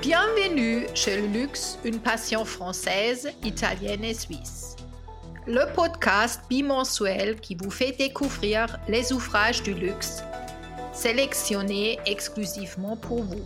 [0.00, 4.76] Bienvenue chez le luxe, une passion française, italienne et suisse.
[5.46, 10.22] Le podcast bimensuel qui vous fait découvrir les ouvrages du luxe,
[10.92, 13.44] sélectionnés exclusivement pour vous.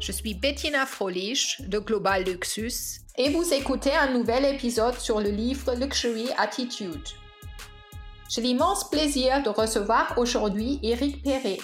[0.00, 5.30] Je suis Bettina Frolich de Global Luxus et vous écoutez un nouvel épisode sur le
[5.30, 7.02] livre Luxury Attitude.
[8.28, 11.58] J'ai l'immense plaisir de recevoir aujourd'hui Eric Perret,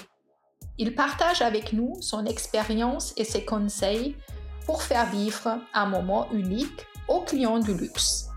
[0.78, 4.16] il partage avec nous son expérience et ses conseils
[4.66, 8.28] pour faire vivre un moment unique aux clients du luxe.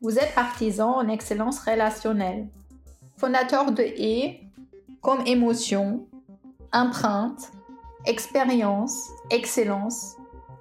[0.00, 2.48] Vous êtes artisan en excellence relationnelle,
[3.16, 4.36] fondateur de E
[5.00, 6.06] comme émotion,
[6.72, 7.50] empreinte,
[8.06, 10.16] expérience, excellence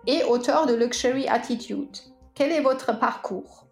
[0.07, 1.97] et auteur de Luxury Attitude.
[2.33, 3.65] Quel est votre parcours?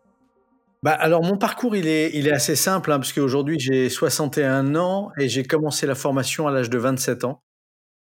[0.83, 4.75] Bah alors mon parcours il est, il est assez simple hein, parce qu'aujourd'hui j'ai 61
[4.75, 7.41] ans et j'ai commencé la formation à l'âge de 27 ans.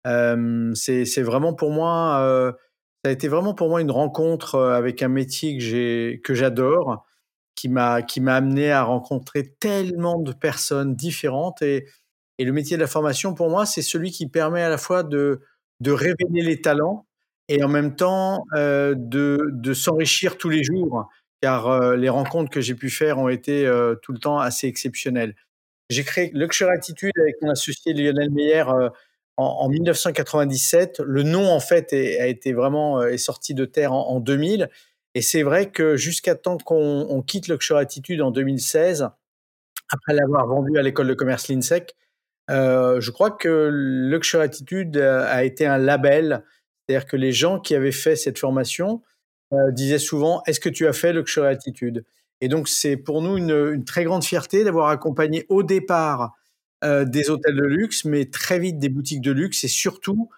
[0.07, 2.51] Euh, c'est vraiment pour moi, euh,
[3.05, 7.07] ça a été vraiment pour moi une rencontre euh, avec un métier que que j'adore,
[7.55, 11.87] qui m'a qui m'a amené à rencontrer tellement de personnes différentes et,
[12.39, 15.05] et le métier de la formation pour moi c'est celui qui permet à la fois
[15.05, 15.41] de
[15.81, 17.07] de révéler les talents
[17.53, 21.07] et en même temps euh, de, de s'enrichir tous les jours,
[21.43, 24.67] car euh, les rencontres que j'ai pu faire ont été euh, tout le temps assez
[24.67, 25.35] exceptionnelles.
[25.91, 28.65] J'ai créé Luxury Attitude avec mon associé Lionel Meyer
[29.37, 31.03] en, en, 1997.
[31.05, 34.71] Le nom, en fait, est, a été vraiment sorti de terre en, en 2000.
[35.15, 39.11] Et c'est vrai que jusqu'à temps qu'on on quitte Luxury Attitude en 2016,
[39.91, 41.95] après l'avoir vendu à l'école de commerce l'INSEC,
[42.49, 46.43] je crois que Luxury Attitude a été un label
[46.87, 49.03] c'est-à-dire que les gens qui avaient fait cette formation
[49.53, 52.05] euh, disaient souvent Est-ce que tu as fait Luxury Attitude
[52.41, 56.33] Et donc, c'est pour nous une, très grande fierté d'avoir accompagné au départ
[56.85, 59.63] euh, des hôtels de luxe, mais très vite des boutiques de luxe.
[59.65, 60.31] Et surtout,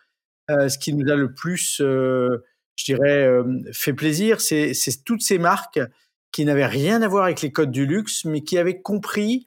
[0.50, 3.28] euh, ce qui nous a le plus, je dirais,
[3.72, 5.80] fait plaisir, c'est toutes ces marques
[6.32, 9.46] qui n'avaient rien à voir avec les codes du luxe, mais qui avaient compris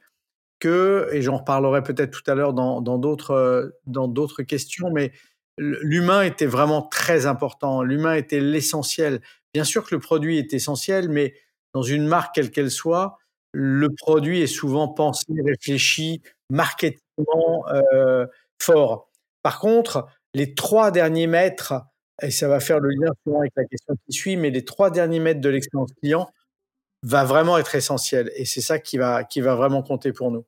[0.58, 5.12] que, et j'en reparlerai peut-être tout à l'heure dans d'autres dans questions, mais
[5.58, 7.82] l'humain était vraiment très important.
[7.82, 9.20] L'humain était l'essentiel.
[9.52, 11.34] Bien sûr que le produit est essentiel, mais
[11.74, 13.18] dans une marque quelle qu'elle soit,
[13.52, 18.26] le produit est souvent pensé, réfléchi, marketingement euh,
[18.60, 19.10] fort.
[19.42, 21.74] Par contre, les trois derniers mètres,
[22.22, 25.20] et ça va faire le lien avec la question qui suit, mais les trois derniers
[25.20, 26.30] mètres de l'expérience client
[27.02, 28.30] va vraiment être essentiel.
[28.34, 30.44] Et c'est ça qui va, qui va vraiment compter pour nous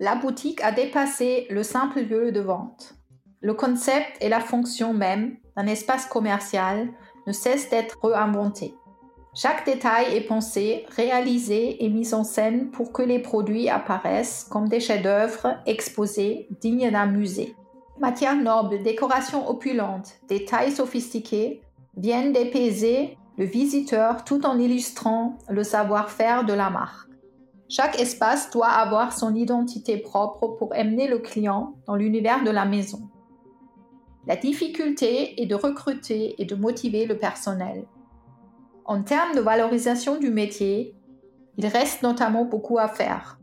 [0.00, 2.94] la boutique a dépassé le simple lieu de vente.
[3.42, 6.88] Le concept et la fonction même d'un espace commercial
[7.26, 8.74] ne cessent d'être réinventés.
[9.34, 14.68] Chaque détail est pensé, réalisé et mis en scène pour que les produits apparaissent comme
[14.68, 17.54] des chefs-d'œuvre exposés dignes d'un musée.
[18.00, 21.60] Matières nobles, décorations opulentes, détails sophistiqués
[21.98, 27.09] viennent d'épaiser le visiteur tout en illustrant le savoir-faire de la marque.
[27.70, 32.64] Chaque espace doit avoir son identité propre pour amener le client dans l'univers de la
[32.64, 33.08] maison.
[34.26, 37.86] La difficulté est de recruter et de motiver le personnel.
[38.84, 40.96] En termes de valorisation du métier,
[41.58, 43.38] il reste notamment beaucoup à faire.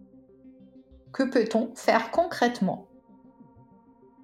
[1.13, 2.89] Que peut-on faire concrètement?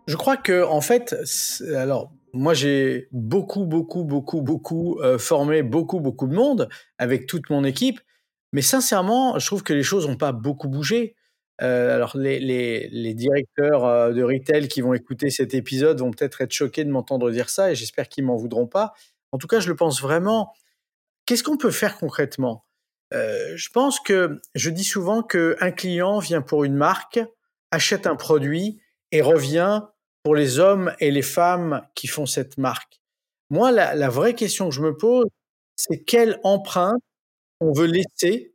[0.08, 1.16] Je crois que en fait,
[1.78, 7.50] alors moi j'ai beaucoup beaucoup beaucoup beaucoup euh, formé beaucoup beaucoup de monde avec toute
[7.50, 8.02] mon équipe
[8.54, 11.16] mais sincèrement, je trouve que les choses n'ont pas beaucoup bougé.
[11.62, 16.12] Euh, alors, les, les, les, directeurs euh, de retail qui vont écouter cet épisode vont
[16.12, 18.94] peut-être être choqués de m'entendre dire ça et j'espère qu'ils m'en voudront pas.
[19.32, 20.54] En tout cas, je le pense vraiment.
[21.26, 22.66] Qu'est-ce qu'on peut faire concrètement?
[23.14, 27.20] Euh, Je pense que je dis souvent qu'un client vient pour une marque,
[27.72, 28.80] achète un produit
[29.12, 29.82] et revient
[30.24, 33.00] pour les hommes et les femmes qui font cette marque.
[33.50, 35.26] Moi, la, la vraie question que je me pose,
[35.76, 37.02] c'est quelle empreinte
[37.64, 38.54] on veut laisser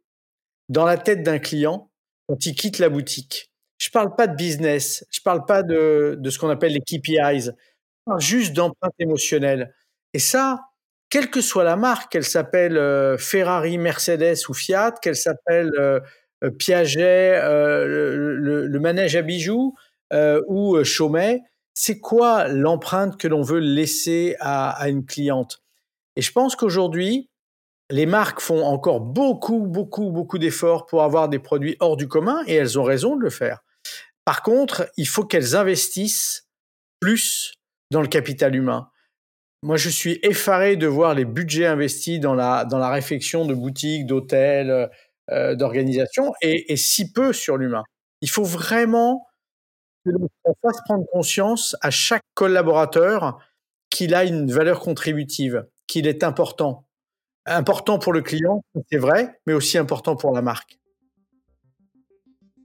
[0.68, 1.90] dans la tête d'un client
[2.28, 3.52] quand il quitte la boutique.
[3.78, 7.46] Je parle pas de business, je parle pas de, de ce qu'on appelle les KPIs,
[7.46, 7.50] je
[8.04, 9.74] parle juste d'empreinte émotionnelle.
[10.14, 10.58] Et ça,
[11.10, 16.00] quelle que soit la marque, qu'elle s'appelle euh, Ferrari, Mercedes ou Fiat, qu'elle s'appelle euh,
[16.44, 19.74] euh, Piaget, le, manège à bijoux
[20.46, 21.40] ou Chaumet,
[21.74, 25.62] c'est quoi l'empreinte que l'on veut laisser à une cliente?
[26.16, 27.30] Et je pense qu'aujourd'hui,
[27.90, 32.42] les marques font encore beaucoup, beaucoup, beaucoup d'efforts pour avoir des produits hors du commun
[32.46, 33.60] et elles ont raison de le faire.
[34.24, 36.48] Par contre, il faut qu'elles investissent
[37.00, 37.54] plus
[37.90, 38.90] dans le capital humain.
[39.62, 43.54] moi, je suis effaré de voir les budgets investis dans la, dans la réfection de
[43.54, 44.90] boutiques, d'hôtels,
[45.30, 47.82] euh, d'organisations, et, et, si peu sur l'humain.
[48.20, 49.26] Il faut vraiment
[50.04, 53.38] qu'on fasse prendre conscience à chaque collaborateur
[53.90, 56.87] qu'il a une valeur contributive, qu'il est important.
[57.50, 58.62] Important pour le client,
[58.92, 60.78] c'est vrai, mais aussi important pour la marque.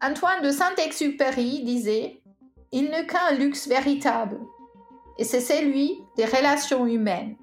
[0.02, 2.22] Antoine de Saint-Exupéry disait
[2.74, 4.42] Il n'est qu'un luxe véritable,
[5.18, 7.38] et c'est celui des relations humaines.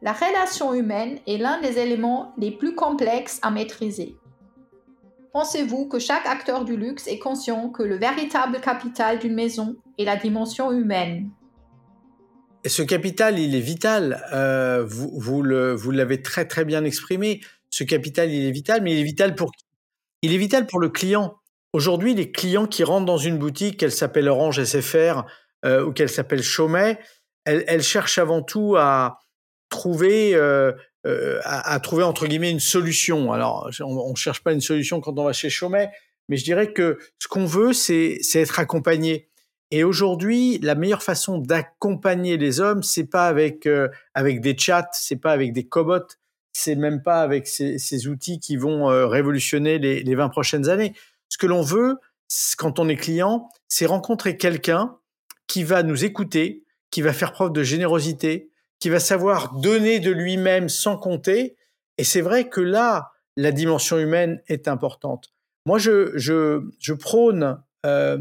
[0.00, 4.16] La relation humaine est l'un des éléments les plus complexes à maîtriser.
[5.34, 10.06] Pensez-vous que chaque acteur du luxe est conscient que le véritable capital d'une maison est
[10.06, 11.30] la dimension humaine?
[12.66, 14.24] Ce capital, il est vital.
[14.32, 17.40] Euh, vous, l'avez très très bien exprimé.
[17.70, 19.52] Ce capital, il est vital, mais il est vital pour
[20.22, 21.36] il est vital pour le client.
[21.72, 25.24] Aujourd'hui, les clients qui rentrent dans une boutique, qu'elle s'appelle Orange SFR
[25.64, 26.98] euh, ou qu'elle s'appelle Chaumet,
[27.46, 29.20] elle, elle, cherche avant tout à
[29.70, 30.72] trouver euh,
[31.04, 33.32] à, à, trouver entre guillemets une solution.
[33.32, 35.90] Alors, on, ne cherche pas une solution quand on va chez Chaumet,
[36.28, 39.29] mais je dirais que ce qu'on veut, c'est être accompagné.
[39.70, 44.88] Et aujourd'hui, la meilleure façon d'accompagner les hommes, c'est pas avec euh, avec des chats,
[44.92, 46.16] c'est pas avec des cobots,
[46.52, 50.94] c'est même pas avec ces, outils qui vont euh, révolutionner les, les 20 prochaines années.
[51.28, 51.98] Ce que l'on veut,
[52.58, 54.96] quand on est client, c'est rencontrer quelqu'un
[55.46, 58.50] qui va nous écouter, qui va faire preuve de générosité,
[58.80, 61.56] qui va savoir donner de lui-même sans compter.
[61.98, 65.32] Et c'est vrai que là, la dimension humaine est importante.
[65.66, 68.18] Moi, je, je, je prône euh,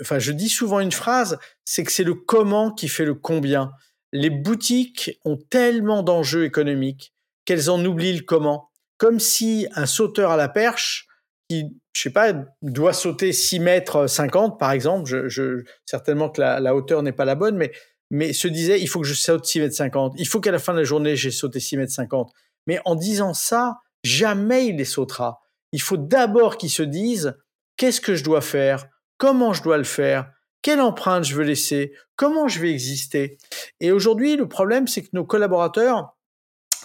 [0.00, 3.72] enfin, je dis souvent une phrase, c'est que c'est le comment qui fait le combien.
[4.12, 7.14] Les boutiques ont tellement d'enjeux économiques
[7.44, 8.70] qu'elles en oublient le comment.
[8.98, 11.06] Comme si un sauteur à la perche,
[11.48, 11.64] qui,
[11.94, 12.32] je sais pas,
[12.62, 17.12] doit sauter 6 mètres 50, par exemple, je, je certainement que la, la hauteur n'est
[17.12, 17.72] pas la bonne, mais,
[18.10, 20.14] mais se disait, il faut que je saute 6 mètres 50.
[20.16, 22.32] Il faut qu'à la fin de la journée, j'ai sauté 6 mètres 50.
[22.66, 25.40] Mais en disant ça, jamais il les sautera.
[25.72, 27.34] Il faut d'abord qu'ils se disent,
[27.76, 28.86] qu'est-ce que je dois faire?
[29.20, 30.32] Comment je dois le faire,
[30.62, 33.36] quelle empreinte je veux laisser, comment je vais exister?
[33.78, 36.16] Et aujourd'hui, le problème, c'est que nos collaborateurs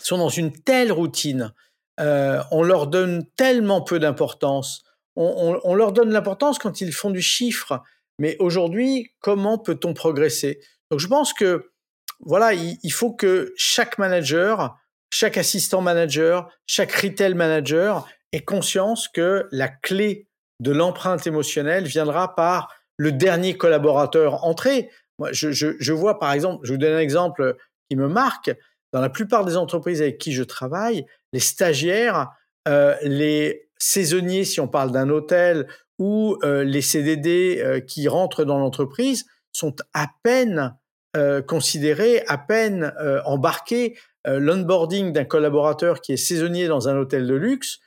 [0.03, 1.53] sont dans une telle routine,
[2.01, 4.83] euh, on leur donne tellement peu d'importance,
[5.15, 7.81] on, leur donne l'importance quand ils font du chiffre,
[8.19, 10.59] mais aujourd'hui, comment peut-on progresser?
[10.91, 11.71] Donc je pense que
[12.19, 14.77] voilà, il, il, faut que chaque manager,
[15.09, 20.27] chaque assistant manager, chaque retail manager ait conscience que la clé
[20.59, 24.89] de l'empreinte émotionnelle viendra par le dernier collaborateur entré.
[25.19, 27.55] Moi, je, je, je, vois par exemple, je vous donne un exemple
[27.89, 28.51] qui me marque.
[28.93, 32.29] Dans la plupart des entreprises avec qui je travaille, les stagiaires,
[32.67, 35.67] euh, les saisonniers, si on parle d'un hôtel,
[35.99, 40.75] ou euh, les CDD euh, qui rentrent dans l'entreprise sont à peine
[41.15, 43.97] euh, considérés, à peine euh, embarqués.
[44.27, 47.77] L'onboarding d'un collaborateur qui est saisonnier dans un hôtel de luxe,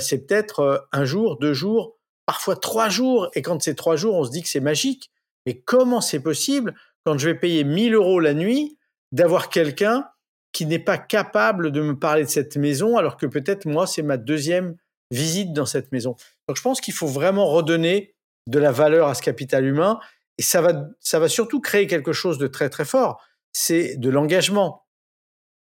[0.00, 1.95] c'est peut-être un jour, deux jours,
[2.26, 3.30] parfois trois jours.
[3.34, 5.10] Et quand c'est trois jours, on se dit que c'est magique.
[5.46, 6.74] Mais comment c'est possible,
[7.04, 8.76] quand je vais payer 1000 euros la nuit,
[9.12, 10.08] d'avoir quelqu'un
[10.52, 14.02] qui n'est pas capable de me parler de cette maison, alors que peut-être moi, c'est
[14.02, 14.76] ma deuxième
[15.10, 16.16] visite dans cette maison?
[16.48, 18.14] Donc je pense qu'il faut vraiment redonner
[18.48, 19.98] de la valeur à ce capital humain.
[20.38, 23.22] Et ça va, ça va surtout créer quelque chose de très très fort.
[23.52, 24.84] C'est de l'engagement.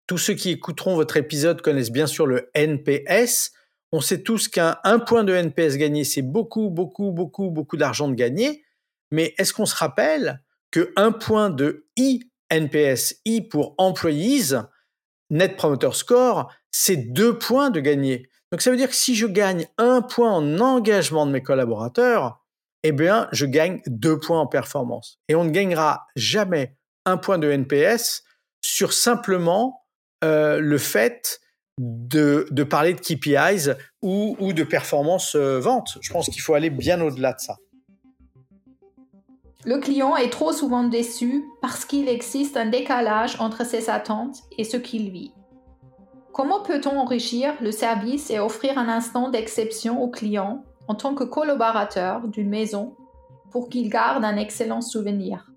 [0.08, 3.52] Tous ceux qui écouteront votre épisode connaissent bien sûr le NPS.
[3.92, 8.14] On sait tous qu'un point de NPS gagné, c'est beaucoup, beaucoup, beaucoup, beaucoup d'argent de
[8.14, 8.64] gagner.
[9.12, 14.56] Mais est-ce qu'on se rappelle que un point de INPS, I pour employees,
[15.32, 18.30] Net Promoter Score, c'est deux points de gagner.
[18.52, 22.44] Donc ça veut dire que si je gagne un point en engagement de mes collaborateurs,
[22.84, 25.20] eh bien, je gagne deux points en performance.
[25.28, 28.24] Et on ne gagnera jamais un point de NPS
[28.62, 29.86] sur simplement
[30.24, 31.40] euh, le fait
[31.80, 33.72] de, parler de KPIs
[34.02, 35.98] ou, ou de performance euh, vente.
[36.02, 37.58] Je pense qu'il faut aller bien au-delà de ça.
[39.66, 44.64] Le client est trop souvent déçu parce qu'il existe un décalage entre ses attentes et
[44.64, 45.34] ce qu'il vit.
[46.34, 51.24] Comment peut-on enrichir le service et offrir un instant d'exception au client en tant que
[51.24, 52.96] collaborateur d'une maison
[53.52, 55.49] pour qu'il garde un excellent souvenir?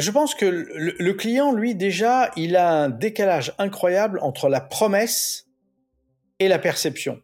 [0.00, 5.48] Je pense que le, client, lui, déjà, il a un décalage incroyable entre la promesse
[6.38, 7.20] et la perception.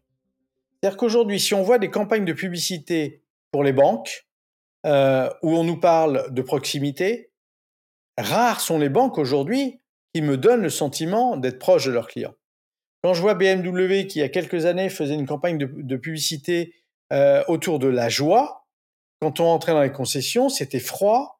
[0.80, 3.22] C'est-à-dire qu'aujourd'hui, si on voit des campagnes de publicité
[3.52, 4.26] pour les banques,
[4.86, 7.32] euh, où on nous parle de proximité,
[8.16, 9.80] rares sont les banques aujourd'hui
[10.14, 12.34] qui me donnent le sentiment d'être proche de leurs clients.
[13.02, 15.96] Quand je vois BMW qui, il y a quelques années, faisait une campagne de, de
[15.96, 16.74] publicité
[17.12, 18.66] euh, autour de la joie,
[19.20, 21.37] quand on entrait dans les concessions, c'était froid,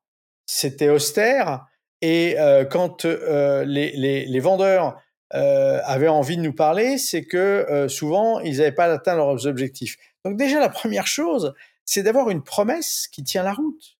[0.48, 1.66] c'était austère
[2.00, 2.36] Et
[2.70, 5.00] quand les, les, vendeurs
[5.30, 9.96] avaient envie de nous parler, c'est que souvent, ils n'avaient pas atteint leurs objectifs.
[10.24, 13.98] Donc déjà, la première chose, c'est d'avoir une promesse qui tient la route.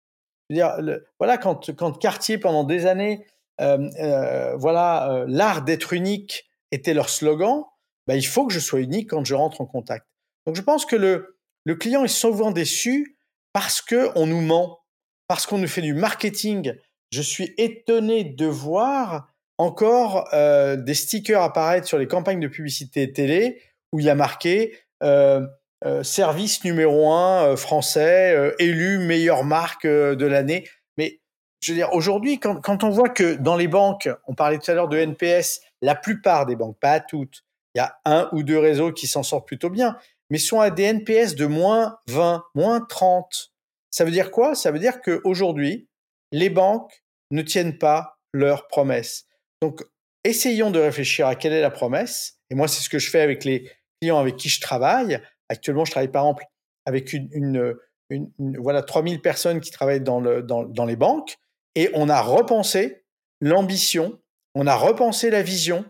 [0.48, 0.76] dire,
[1.18, 3.26] voilà, quand, quand Cartier, pendant des années,
[3.58, 7.64] voilà, l'art d'être unique était leur slogan,
[8.06, 10.06] bah, il faut que je sois unique quand je rentre en contact.
[10.46, 13.18] Donc je pense que le, le client est souvent déçu
[13.52, 14.80] parce qu'on nous ment,
[15.28, 16.75] parce qu'on nous fait du marketing.
[17.12, 23.12] Je suis étonné de voir encore euh, des stickers apparaître sur les campagnes de publicité
[23.12, 23.61] télé
[23.92, 25.47] où il y a marqué euh,
[25.85, 30.68] euh, service numéro un français, élu meilleure marque de l'année.
[30.97, 31.20] Mais
[31.61, 34.70] je veux dire, aujourd'hui, quand, quand, on voit que dans les banques, on parlait tout
[34.70, 37.44] à l'heure de NPS, la plupart des banques, pas toutes,
[37.75, 39.97] il y a un ou deux réseaux qui s'en sortent plutôt bien,
[40.30, 43.52] mais sont à des NPS de moins 20, moins 30.
[43.90, 44.54] Ça veut dire quoi?
[44.54, 45.88] Ça veut dire qu'aujourd'hui,
[46.33, 49.26] les banques ne tiennent pas leurs promesses.
[49.62, 49.83] Donc,
[50.25, 52.38] essayons de réfléchir à quelle est la promesse.
[52.50, 55.21] Et moi, c'est ce que je fais avec les clients avec qui je travaille.
[55.49, 56.45] Actuellement, je travaille par exemple
[56.87, 57.76] avec une, une,
[58.11, 61.37] une, voilà 3000 personnes qui travaillent dans, le, dans, dans les banques.
[61.75, 63.04] Et on a repensé
[63.40, 64.18] l'ambition,
[64.54, 65.85] on a repensé la vision,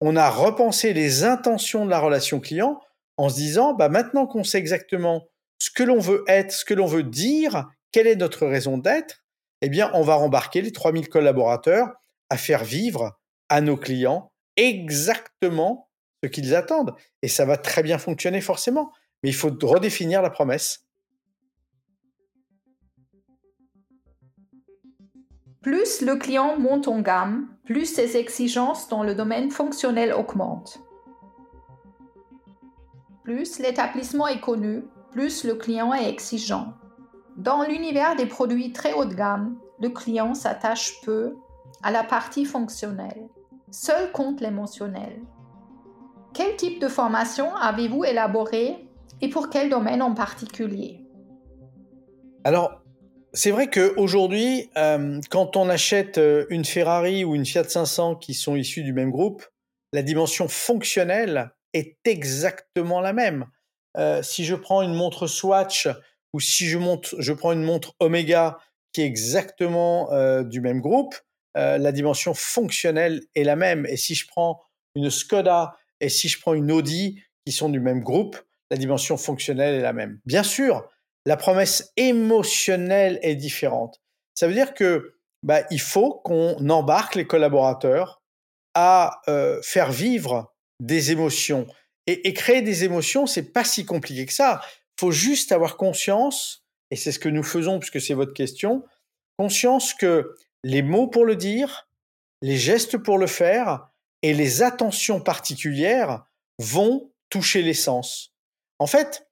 [0.00, 2.80] on a repensé les intentions de la relation client
[3.16, 5.26] en se disant, bah maintenant qu'on sait exactement
[5.58, 9.24] ce que l'on veut être, ce que l'on veut dire, quelle est notre raison d'être,
[9.62, 11.88] eh bien, on va rembarquer les 3000 collaborateurs
[12.28, 15.88] à faire vivre à nos clients exactement
[16.22, 16.94] ce qu'ils attendent.
[17.22, 18.92] Et ça va très bien fonctionner forcément.
[19.22, 20.86] Mais il faut redéfinir la promesse.
[25.62, 30.80] Plus le client monte en gamme, plus ses exigences dans le domaine fonctionnel augmentent.
[33.24, 34.84] Plus l'établissement est connu,
[35.16, 36.74] plus le client est exigeant.
[37.38, 41.36] Dans l'univers des produits très haut de gamme, le client s'attache peu
[41.82, 43.26] à la partie fonctionnelle.
[43.70, 45.22] Seul compte l'émotionnel.
[46.34, 48.76] Quel type de formation avez-vous élaboré
[49.22, 51.00] et pour quel domaine en particulier?
[52.44, 52.82] Alors,
[53.32, 58.34] c'est vrai qu'aujourd'hui, euh, quand on achète euh, une Ferrari ou une Fiat 500 qui
[58.34, 59.46] sont issus du même groupe,
[59.94, 63.46] la dimension fonctionnelle est exactement la même.
[63.96, 65.88] Euh, si je prends une montre Swatch
[66.32, 68.58] ou si je, prends une montre Omega
[68.92, 71.14] qui est exactement euh, du même groupe,
[71.56, 73.86] euh, la dimension fonctionnelle est la même.
[73.86, 74.60] Et si je prends
[74.94, 78.38] une Skoda et si je prends une Audi qui sont du même groupe,
[78.70, 80.20] la dimension fonctionnelle est la même.
[80.26, 80.88] Bien sûr,
[81.24, 84.02] la promesse émotionnelle est différente.
[84.34, 88.22] Ça veut dire que bah, il faut qu'on embarque les collaborateurs
[88.74, 89.22] à
[89.62, 91.66] faire vivre des émotions.
[92.06, 94.62] Et, créer des émotions, c'est pas si compliqué que ça.
[94.98, 98.84] Faut juste avoir conscience, et c'est ce que nous faisons puisque c'est votre question,
[99.38, 101.88] conscience que les mots pour le dire,
[102.42, 103.88] les gestes pour le faire
[104.22, 106.24] et les attentions particulières
[106.58, 108.34] vont toucher l'essence.
[108.78, 109.28] En fait,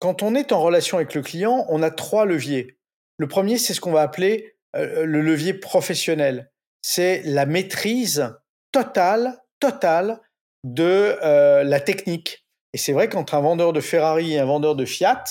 [0.00, 2.78] quand on est en relation avec le client, on a trois leviers.
[3.16, 6.50] Le premier, c'est ce qu'on va appeler euh, le levier professionnel.
[6.82, 8.34] C'est la maîtrise
[8.70, 10.20] totale, totale
[10.64, 12.46] de euh, la technique.
[12.72, 15.24] Et c'est vrai qu'entre un vendeur de Ferrari et un vendeur de Fiat,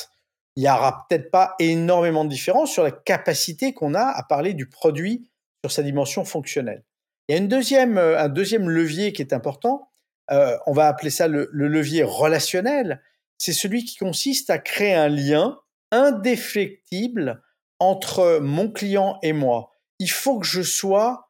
[0.56, 4.54] il n'y aura peut-être pas énormément de différence sur la capacité qu'on a à parler
[4.54, 5.30] du produit
[5.64, 6.84] sur sa dimension fonctionnelle.
[7.28, 9.92] Il y a une deuxième, euh, un deuxième levier qui est important,
[10.32, 13.02] euh, on va appeler ça le, levier relationnel,
[13.38, 15.60] c'est celui qui consiste à créer un lien
[15.92, 17.44] indéfectible
[17.80, 19.72] entre mon client et moi.
[20.00, 21.30] Il faut que je sois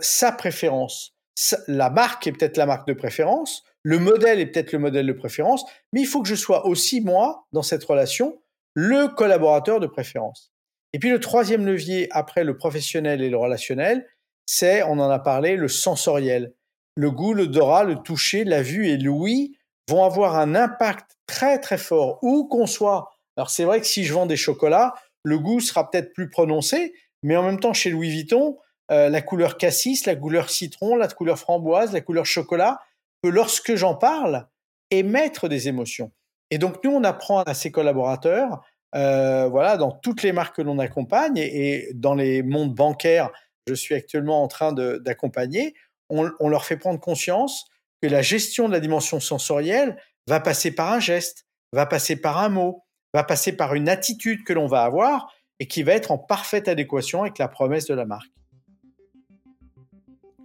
[0.00, 1.11] sa préférence
[1.68, 5.12] la marque est peut-être la marque de préférence, le modèle est peut-être le modèle de
[5.12, 8.40] préférence, mais il faut que je sois aussi, moi, dans cette relation,
[8.74, 10.52] le collaborateur de préférence.
[10.92, 14.06] Et puis le troisième levier, après le professionnel et le relationnel,
[14.46, 16.52] c'est, on en a parlé, le sensoriel.
[16.94, 19.56] Le goût, l'odorat, le toucher, la vue et l'ouïe
[19.88, 23.10] vont avoir un impact très très fort, où qu'on soit.
[23.36, 26.92] Alors c'est vrai que si je vends des chocolats, le goût sera peut-être plus prononcé,
[27.22, 28.58] mais en même temps, chez Louis Vuitton,
[28.92, 32.80] euh, la couleur cassis, la couleur citron, la couleur framboise, la couleur chocolat,
[33.22, 34.46] peut, lorsque j'en parle,
[34.90, 36.12] émettre des émotions.
[36.50, 38.62] Et donc, nous, on apprend à ces collaborateurs,
[38.94, 43.30] euh, voilà, dans toutes les marques que l'on accompagne et, dans les mondes bancaires,
[43.66, 45.74] je suis actuellement en train d'accompagner,
[46.10, 47.64] on leur fait prendre conscience
[48.02, 49.96] que la gestion de la dimension sensorielle
[50.26, 52.84] va passer par un geste, va passer par un mot,
[53.14, 56.68] va passer par une attitude que l'on va avoir et qui va être en parfaite
[56.68, 58.32] adéquation avec la promesse de la marque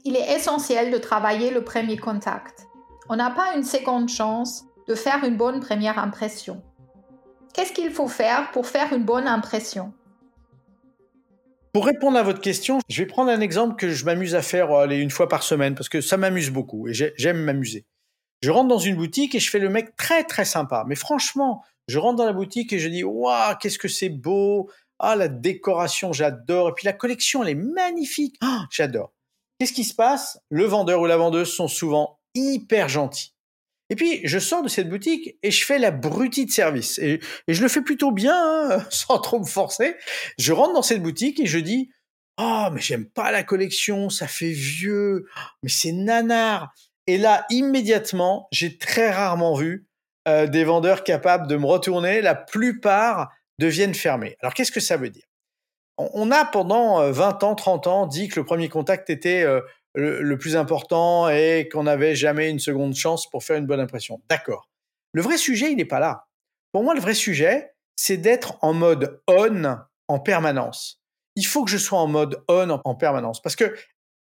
[0.07, 2.67] il est essentiel de travailler le premier contact.
[3.09, 6.63] On n'a pas une seconde chance de faire une bonne première impression.
[7.53, 9.91] Qu'est-ce qu'il faut faire pour faire une bonne impression?
[11.73, 14.71] Pour répondre à votre question, je vais prendre un exemple que je m'amuse à faire
[14.71, 17.85] aller, une fois par semaine parce que ça m'amuse beaucoup et j'aime m'amuser.
[18.41, 20.85] Je rentre dans une boutique et je fais le mec très très sympa.
[20.87, 24.69] Mais franchement, je rentre dans la boutique et je dis waouh, qu'est-ce que c'est beau
[24.99, 26.69] Ah la décoration, j'adore.
[26.69, 28.37] Et puis la collection, elle est magnifique.
[28.41, 29.11] Ah, j'adore.
[29.59, 30.39] Qu'est-ce qui se passe?
[30.49, 33.33] Le vendeur ou la vendeuse sont souvent hyper gentils.
[33.89, 36.99] Et puis, je sors de cette boutique et je fais la brutie de service.
[36.99, 39.95] Et, je le fais plutôt bien, hein, sans trop me forcer.
[40.37, 41.89] Je rentre dans cette boutique et je dis,
[42.37, 45.25] oh, mais j'aime pas la collection, ça fait vieux,
[45.63, 46.73] mais c'est nanar.
[47.07, 49.87] Et là, immédiatement, j'ai très rarement vu
[50.27, 52.21] euh, des vendeurs capables de me retourner.
[52.21, 54.35] La plupart deviennent fermés.
[54.41, 55.26] Alors, qu'est-ce que ça veut dire?
[55.97, 59.61] On a pendant 20 euh, ans, 30 ans dit que le premier contact était euh,
[59.95, 64.21] le, plus important et qu'on n'avait jamais une seconde chance pour faire une bonne impression.
[64.29, 64.69] D'accord.
[65.11, 66.27] Le vrai sujet, il n'est pas là.
[66.71, 69.77] Pour moi, le vrai sujet, c'est d'être en mode on
[70.07, 71.01] en permanence.
[71.35, 73.75] Il faut que je sois en mode on en permanence parce que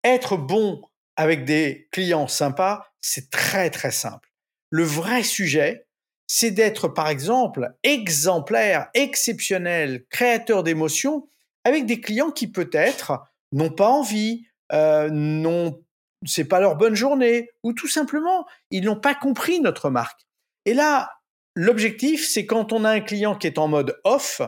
[0.04, 0.82] être bon
[1.16, 4.30] avec des clients sympas, c'est très très simple.
[4.70, 5.88] Le vrai sujet,
[6.28, 11.28] c'est d'être par exemple exemplaire, exceptionnel, créateur d'émotions
[11.68, 13.20] avec des clients qui peut-être
[13.52, 15.84] n'ont pas envie, euh, non,
[16.26, 20.22] c'est pas leur bonne journée, ou tout simplement, ils n'ont pas compris notre marque.
[20.66, 21.12] Et là,
[21.56, 24.42] l'objectif, c'est quand on a un client qui est en mode off,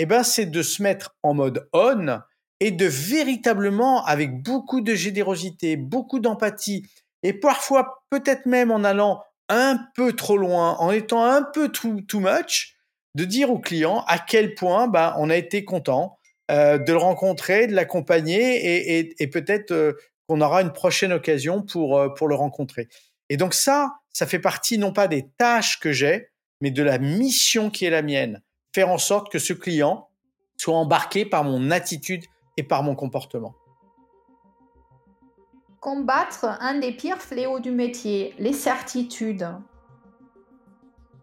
[0.00, 2.20] eh ben, c'est de se mettre en mode on
[2.60, 6.84] et de véritablement, avec beaucoup de générosité, beaucoup d'empathie,
[7.22, 12.00] et parfois peut-être même en allant un peu trop loin, en étant un peu too,
[12.00, 12.74] too much,
[13.14, 16.17] de dire au client à quel point ben, on a été content,
[16.50, 19.92] euh, de le rencontrer, de l'accompagner et, peut-être euh,
[20.26, 22.88] qu'on aura une prochaine occasion pour, euh, pour le rencontrer.
[23.28, 26.30] Et donc ça, ça fait partie non pas des tâches que j'ai,
[26.62, 28.42] mais de la mission qui est la mienne.
[28.74, 30.08] Faire en sorte que ce client
[30.56, 32.24] soit embarqué par mon attitude
[32.56, 33.54] et par mon comportement.
[35.80, 39.48] Combattre un des pires fléaux du métier, les certitudes.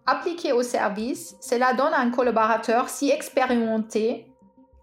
[0.06, 4.28] Appliquer au service, cela donne un collaborateur si expérimenté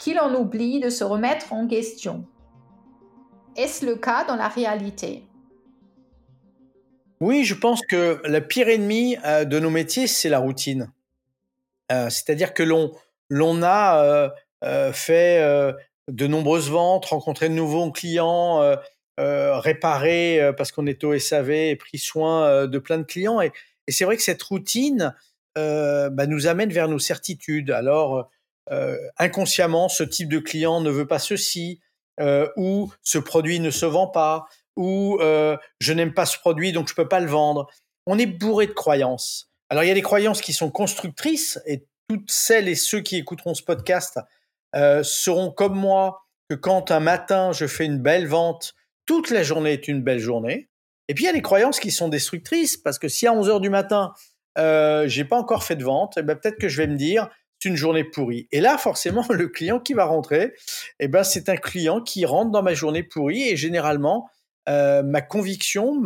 [0.03, 2.27] qu'il en oublie de se remettre en question.
[3.57, 5.23] Est-ce le cas dans la réalité?
[7.21, 10.93] Oui, je pense que le pire ennemi euh, de nos métiers, c'est la routine.
[11.93, 14.33] Euh, c'est-à-dire que l'on, a
[14.65, 15.41] euh, fait
[16.09, 18.77] de nombreuses ventes, rencontré de nouveaux clients,
[19.19, 23.41] réparé parce qu'on était au SAV et pris soin de plein de clients.
[23.41, 23.53] Et,
[23.89, 25.15] c'est vrai que cette routine
[25.55, 27.71] bah, nous amène vers nos certitudes.
[27.71, 28.29] Alors,
[29.19, 31.81] inconsciemment, ce type de client ne veut pas ceci,
[32.21, 34.47] euh, ou ce produit ne se vend pas,
[34.77, 37.69] ou euh, je n'aime pas ce produit donc je peux pas le vendre.
[38.07, 39.51] On est bourré de croyances.
[39.71, 43.17] Alors il y a des croyances qui sont constructrices et toutes celles et ceux qui
[43.17, 44.19] écouteront ce podcast
[45.03, 48.75] seront comme moi que quand un matin je fais une belle vente,
[49.07, 50.69] toute la journée est une belle journée.
[51.09, 53.49] Et puis il y a des croyances qui sont destructrices parce que si à 11
[53.49, 54.13] heures du matin
[54.59, 57.29] euh, j'ai pas encore fait de vente, eh ben peut-être que je vais me dire
[57.65, 58.49] une journée pourrie.
[58.53, 60.55] Et là, forcément, le client qui va rentrer,
[61.01, 64.29] eh ben, c'est un client qui rentre dans ma journée pourrie et généralement,
[64.69, 66.03] euh, ma conviction,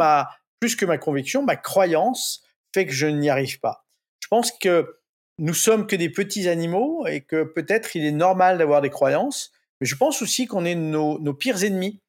[0.61, 3.87] plus que ma conviction, ma croyance fait que je n'y arrive pas.
[4.21, 4.99] Je pense que
[5.39, 9.53] nous sommes que des petits animaux et que peut-être il est normal d'avoir des croyances,
[9.81, 12.01] mais je pense aussi qu'on est nos, pires ennemis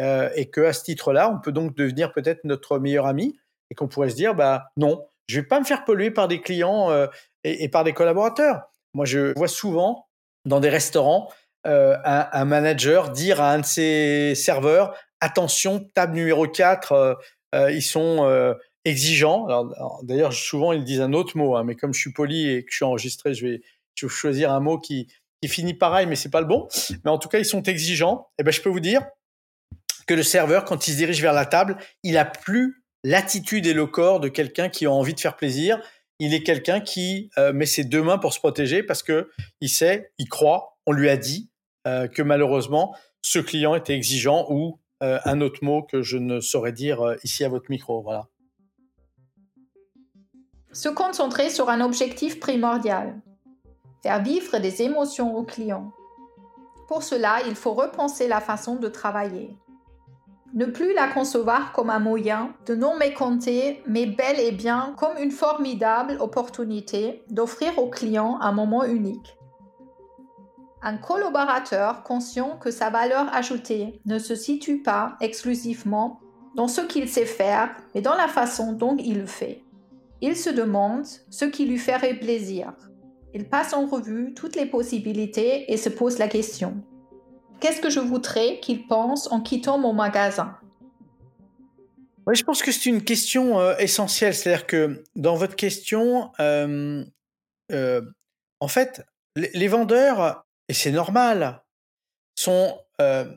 [0.00, 3.38] euh, et que à ce titre-là, on peut donc devenir peut-être notre meilleur ami
[3.70, 6.40] et qu'on pourrait se dire, bah non, je vais pas me faire polluer par des
[6.40, 7.06] clients euh,
[7.44, 8.70] et, par des collaborateurs.
[8.96, 10.08] Moi, je vois souvent
[10.46, 11.28] dans des restaurants
[11.66, 17.14] euh, un, manager dire à un de ses serveurs attention, table numéro 4, euh,
[17.54, 18.54] euh, ils sont
[18.86, 19.68] exigeants.
[20.02, 22.70] d'ailleurs, souvent ils disent un autre mot, hein, mais comme je suis poli et que
[22.70, 23.60] je suis enregistré, je vais,
[23.94, 25.08] choisir un mot qui,
[25.46, 26.66] finit pareil, mais c'est pas le bon.
[27.04, 28.30] Mais en tout cas, ils sont exigeants.
[28.30, 29.02] Et eh ben, je peux vous dire
[30.08, 33.72] que le serveur, quand il se dirige vers la table, il a plus l'attitude et
[33.72, 35.80] le corps de quelqu'un qui a envie de faire plaisir
[36.18, 39.68] il est quelqu'un qui euh, met ses deux mains pour se protéger parce que il
[39.68, 41.50] sait, il croit, on lui a dit
[41.86, 46.40] euh, que malheureusement ce client était exigeant ou euh, un autre mot que je ne
[46.40, 48.02] saurais dire ici à votre micro.
[48.02, 48.28] Voilà.
[50.72, 53.20] Se concentrer sur un objectif primordial.
[54.02, 55.92] Faire vivre des émotions aux clients.
[56.88, 59.50] Pour cela, il faut repenser la façon de travailler
[60.56, 65.18] ne plus la concevoir comme un moyen de non mécompter, mais bel et bien comme
[65.18, 69.36] une formidable opportunité d'offrir au client un moment unique.
[70.82, 76.20] Un collaborateur conscient que sa valeur ajoutée ne se situe pas exclusivement
[76.54, 79.62] dans ce qu'il sait faire, mais dans la façon dont il le fait.
[80.22, 82.72] Il se demande ce qui lui ferait plaisir.
[83.34, 86.82] Il passe en revue toutes les possibilités et se pose la question
[87.60, 90.58] Qu'est-ce que je voudrais qu'il pense en quittant mon magasin?
[92.26, 94.34] Oui, je pense que c'est une question euh, essentielle.
[94.34, 97.04] C'est-à-dire que dans votre question, euh,
[97.72, 98.02] euh,
[98.60, 101.62] en fait, les, vendeurs, et c'est normal,
[102.34, 103.36] sont, je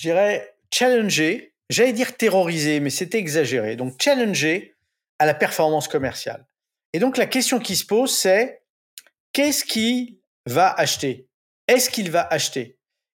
[0.00, 4.74] dirais, challengés, j'allais dire terrorisés, mais c'était exagéré, donc challengés
[5.18, 6.46] à la performance commerciale.
[6.94, 8.62] Et donc la question qui se pose, c'est
[9.32, 11.28] qu'est-ce qu'il va acheter?
[11.68, 12.73] Est-ce qu'il va acheter?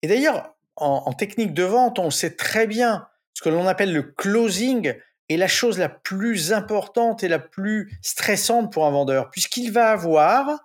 [0.05, 4.03] Et d'ailleurs, en, technique de vente, on sait très bien, ce que l'on appelle le
[4.03, 4.93] closing
[5.29, 9.89] est la chose la plus importante et la plus stressante pour un vendeur, puisqu'il va
[9.89, 10.59] avoir,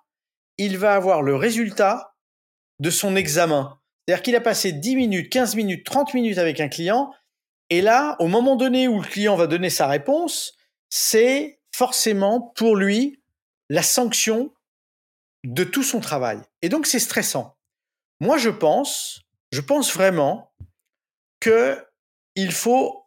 [0.58, 2.12] il va avoir le résultat
[2.80, 3.80] de son examen.
[4.06, 7.10] C'est-à-dire qu'il a passé 10 minutes, 15 minutes, 30 minutes avec un client,
[7.70, 10.52] et là, au moment donné où le client va donner sa réponse,
[10.90, 13.22] c'est forcément pour lui
[13.70, 14.52] la sanction
[15.44, 16.42] de tout son travail.
[16.60, 17.56] Et donc c'est stressant.
[18.20, 19.22] Moi, je pense,
[19.52, 20.52] je pense vraiment
[21.40, 21.84] que
[22.36, 23.04] il faut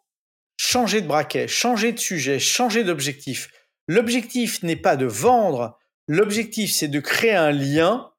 [0.58, 3.50] changer de braquet, changer de sujet, changer d'objectif.
[3.88, 5.78] L'objectif n'est pas de vendre,
[6.08, 8.12] l'objectif c'est de créer un lien.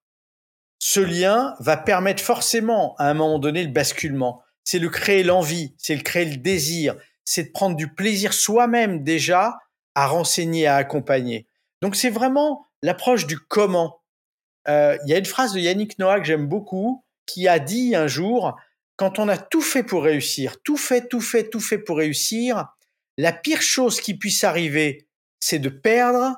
[0.78, 4.42] Ce lien va permettre forcément à un moment donné le basculement.
[4.64, 9.02] C'est de créer l'envie, c'est de créer le désir, c'est de prendre du plaisir soi-même
[9.02, 9.58] déjà
[9.94, 11.46] à renseigner, à accompagner.
[11.80, 14.00] Donc c'est vraiment l'approche du comment.
[14.68, 17.94] Euh, il y a une phrase de Yannick Noah que j'aime beaucoup qui a dit
[17.94, 18.56] un jour
[18.96, 22.68] quand on a tout fait pour réussir, tout fait, tout fait, tout fait pour réussir,
[23.16, 25.08] la pire chose qui puisse arriver,
[25.40, 26.36] c'est de perdre,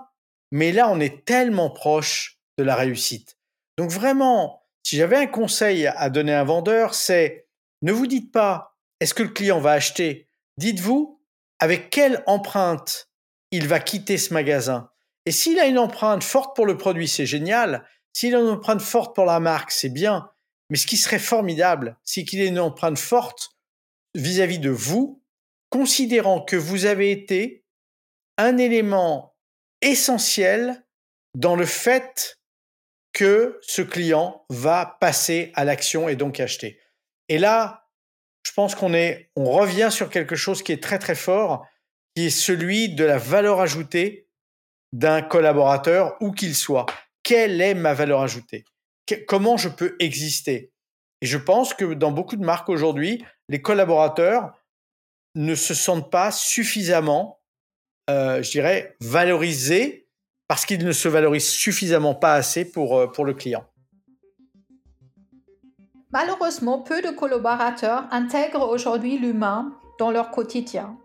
[0.50, 3.36] mais là, on est tellement proche de la réussite.
[3.76, 7.46] Donc vraiment, si j'avais un conseil à donner à un vendeur, c'est
[7.82, 10.26] ne vous dites pas est-ce que le client va acheter?
[10.56, 11.20] Dites-vous
[11.58, 13.10] avec quelle empreinte
[13.50, 14.90] il va quitter ce magasin?
[15.26, 17.86] Et s'il a une empreinte forte pour le produit, c'est génial.
[18.12, 20.30] S'il a une empreinte forte pour la marque, c'est bien.
[20.70, 23.50] Mais ce qui serait formidable, c'est qu'il ait une empreinte forte
[24.14, 25.22] vis-à-vis de vous,
[25.70, 27.64] considérant que vous avez été
[28.38, 29.36] un élément
[29.82, 30.84] essentiel
[31.34, 32.40] dans le fait
[33.12, 36.80] que ce client va passer à l'action et donc acheter.
[37.28, 37.88] Et là,
[38.46, 38.92] je pense qu'on
[39.36, 41.66] revient sur quelque chose qui est très très fort,
[42.14, 44.28] qui est celui de la valeur ajoutée
[44.92, 46.86] d'un collaborateur, où qu'il soit.
[47.22, 48.64] Quelle est ma valeur ajoutée?
[49.26, 50.72] Comment je peux exister
[51.22, 54.52] Et je pense que dans beaucoup de marques aujourd'hui, les collaborateurs
[55.34, 57.40] ne se sentent pas suffisamment,
[58.10, 60.08] euh, je dirais, valorisés
[60.48, 63.64] parce qu'ils ne se valorisent suffisamment pas assez pour, euh, pour le client.
[66.12, 70.96] Malheureusement, peu de collaborateurs intègrent aujourd'hui l'humain dans leur quotidien.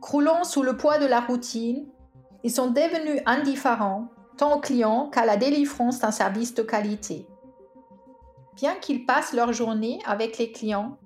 [0.00, 1.86] Croulant sous le poids de la routine,
[2.44, 7.26] ils sont devenus indifférents tant aux clients qu'à la délivrance d'un service de qualité.
[8.58, 10.98] Bien qu'ils passent leur journée avec les clients,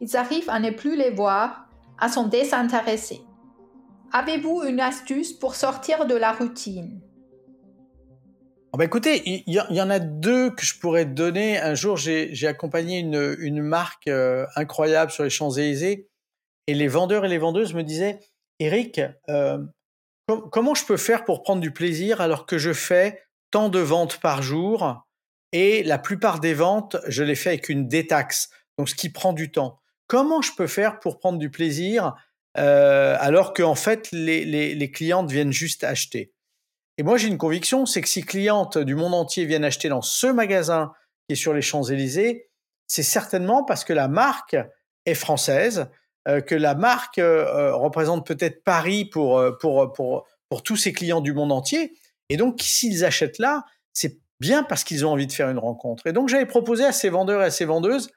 [0.00, 1.66] ils arrivent à ne plus les voir,
[1.98, 3.20] à s'en désintéresser.
[4.12, 7.00] Avez-vous une astuce pour sortir de la routine?
[8.72, 11.58] Ah bah écoutez, il y, en a deux que je pourrais donner.
[11.58, 16.08] Un jour, j'ai accompagné une, marque euh, incroyable sur les Champs-Élysées
[16.68, 18.20] et les vendeurs et les vendeuses me disaient,
[18.60, 19.58] Eric, euh,
[20.52, 23.20] comment je peux faire pour prendre du plaisir alors que je fais
[23.50, 25.04] tant de ventes par jour?
[25.52, 29.32] Et la plupart des ventes, je les fais avec une détaxe, donc ce qui prend
[29.32, 29.80] du temps.
[30.06, 32.14] Comment je peux faire pour prendre du plaisir
[32.58, 36.32] euh, alors qu'en fait les, les, les clientes viennent juste acheter?
[36.98, 40.02] Et moi j'ai une conviction, c'est que si clientes du monde entier viennent acheter dans
[40.02, 40.92] ce magasin
[41.28, 42.48] qui est sur les Champs-Élysées,
[42.86, 44.56] c'est certainement parce que la marque
[45.06, 45.88] est française,
[46.28, 51.20] euh, que la marque euh, représente peut-être Paris pour, pour, pour, pour tous ces clients
[51.20, 51.96] du monde entier.
[52.28, 56.06] Et donc s'ils achètent là, c'est bien parce qu'ils ont envie de faire une rencontre.
[56.06, 58.10] Et donc j'avais proposé à ces vendeurs et à ces vendeuses,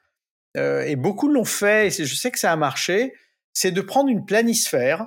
[0.56, 3.14] euh, et beaucoup l'ont fait, et je sais que ça a marché,
[3.52, 5.06] c'est de prendre une planisphère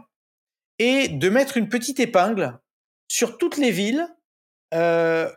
[0.80, 2.60] et de mettre une petite épingle
[3.08, 4.08] sur toutes les villes
[4.74, 5.30] euh,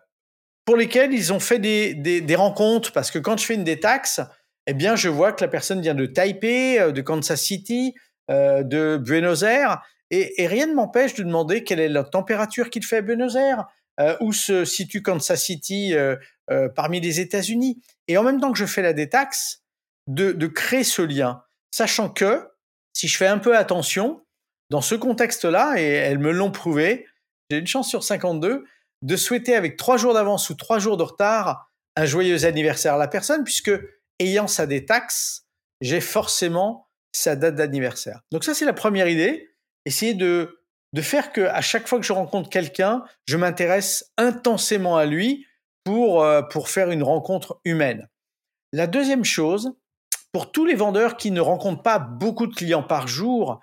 [0.64, 2.92] pour lesquelles ils ont fait des, des, rencontres.
[2.92, 4.20] Parce que quand je fais une détaxe,
[4.66, 7.94] eh bien, je vois que la personne vient de Taipei, euh, de Kansas City,
[8.28, 12.98] de Buenos Aires, et rien ne m'empêche de demander quelle est la température qu'il fait
[12.98, 13.66] à Buenos Aires,
[14.00, 16.16] euh, où se situe Kansas City euh,
[16.50, 17.82] euh, parmi les États-Unis.
[18.08, 19.62] Et en même temps que je fais la détaxe,
[20.06, 22.48] de, de créer ce lien, sachant que
[22.94, 24.24] si je fais un peu attention,
[24.70, 27.06] dans ce contexte-là, et elles me l'ont prouvé,
[27.50, 28.64] j'ai une chance sur 52
[29.02, 32.98] de souhaiter avec trois jours d'avance ou trois jours de retard un joyeux anniversaire à
[32.98, 33.72] la personne, puisque
[34.18, 35.46] ayant sa détaxe,
[35.80, 38.20] j'ai forcément sa date d'anniversaire.
[38.30, 39.50] Donc ça, c'est la première idée.
[39.84, 40.59] Essayer de
[40.92, 45.46] de faire que à chaque fois que je rencontre quelqu'un, je m'intéresse intensément à lui
[45.84, 48.08] pour, euh, pour faire une rencontre humaine.
[48.72, 49.72] La deuxième chose,
[50.32, 53.60] pour tous les vendeurs qui ne rencontrent pas beaucoup de clients par jour,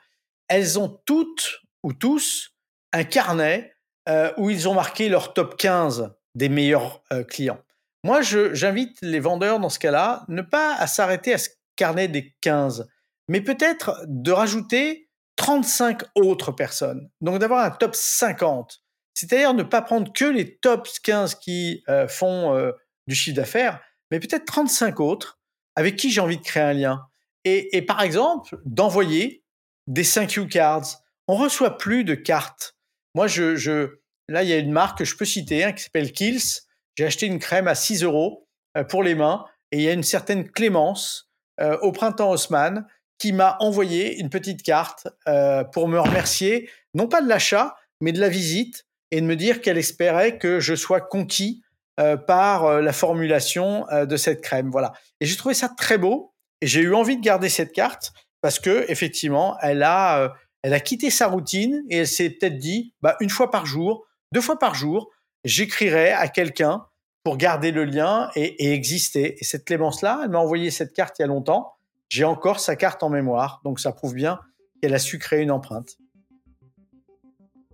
[0.48, 2.52] elles ont toutes ou tous
[2.94, 3.74] un carnet
[4.10, 7.60] euh, où ils ont marqué leur top 15 des meilleurs euh, clients.
[8.04, 12.36] Moi, j'invite les vendeurs dans ce cas-là, ne pas à s'arrêter à ce carnet des
[12.42, 12.88] 15,
[13.28, 15.07] mais peut-être de rajouter
[15.38, 17.10] 35 autres personnes.
[17.22, 18.84] Donc d'avoir un top 50.
[19.14, 22.72] C'est-à-dire ne pas prendre que les top 15 qui euh, font
[23.08, 23.80] du chiffre d'affaires,
[24.12, 25.40] mais peut-être 35 autres
[25.76, 27.08] avec qui j'ai envie de créer un lien.
[27.46, 29.46] Et, par exemple, d'envoyer
[29.86, 31.02] des 5 you cards.
[31.30, 32.76] On reçoit plus de cartes.
[33.16, 36.12] Moi, je, là, il y a une marque que je peux citer hein, qui s'appelle
[36.12, 36.64] Kills.
[36.96, 39.94] J'ai acheté une crème à 6 euros euh, pour les mains et il y a
[39.94, 42.86] une certaine Clémence euh, au printemps Haussmann
[43.18, 48.12] qui m'a envoyé une petite carte euh, pour me remercier, non pas de l'achat, mais
[48.12, 51.64] de la visite et de me dire qu'elle espérait que je sois conquis
[52.00, 54.70] euh, par euh, la formulation euh, de cette crème.
[54.70, 54.94] Voilà.
[55.20, 58.60] Et j'ai trouvé ça très beau et j'ai eu envie de garder cette carte parce
[58.60, 63.16] que effectivement, elle a, elle a quitté sa routine et elle s'est peut-être dit, bah,
[63.20, 65.10] une fois par jour, deux fois par jour,
[65.44, 66.86] j'écrirai à quelqu'un
[67.24, 69.36] pour garder le lien et, et exister.
[69.40, 71.77] Et cette Clémence-là, elle m'a envoyé cette carte il y a longtemps.
[72.10, 74.40] J'ai encore sa carte en mémoire, donc ça prouve bien
[74.82, 75.98] qu'elle a su créer une empreinte.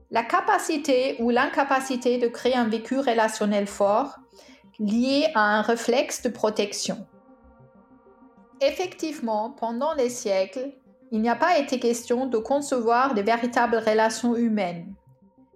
[0.10, 4.20] La capacité ou l'incapacité de créer un vécu relationnel fort
[4.80, 7.08] lié à un réflexe de protection.
[8.62, 10.72] Effectivement, pendant les siècles,
[11.12, 14.96] il n'y a pas été question de concevoir de véritables relations humaines.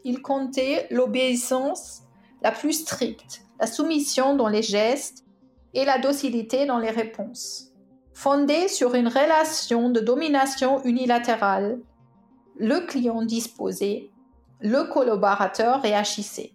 [0.03, 2.03] Il comptait l'obéissance
[2.41, 5.25] la plus stricte, la soumission dans les gestes
[5.73, 7.66] et la docilité dans les réponses.
[8.17, 11.77] Fondée sur une relation de domination unilatérale,
[12.57, 14.09] le client disposait
[14.59, 16.53] le collaborateur réagissait.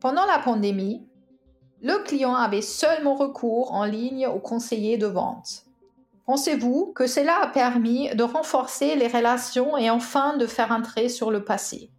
[0.00, 1.06] Pendant la pandémie,
[1.82, 5.66] le client avait seulement recours en ligne au conseiller de vente.
[6.24, 11.30] Pensez-vous que cela a permis de renforcer les relations et enfin de faire entrer sur
[11.30, 11.90] le passé?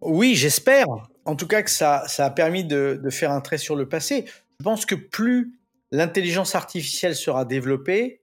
[0.00, 0.86] Oui, j'espère.
[1.26, 4.24] En tout cas que ça, a permis de, faire un trait sur le passé.
[4.58, 5.59] Je pense que plus
[5.92, 8.20] l'intelligence artificielle sera développée,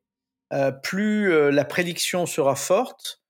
[0.53, 3.21] euh, plus euh, la prédiction sera forte,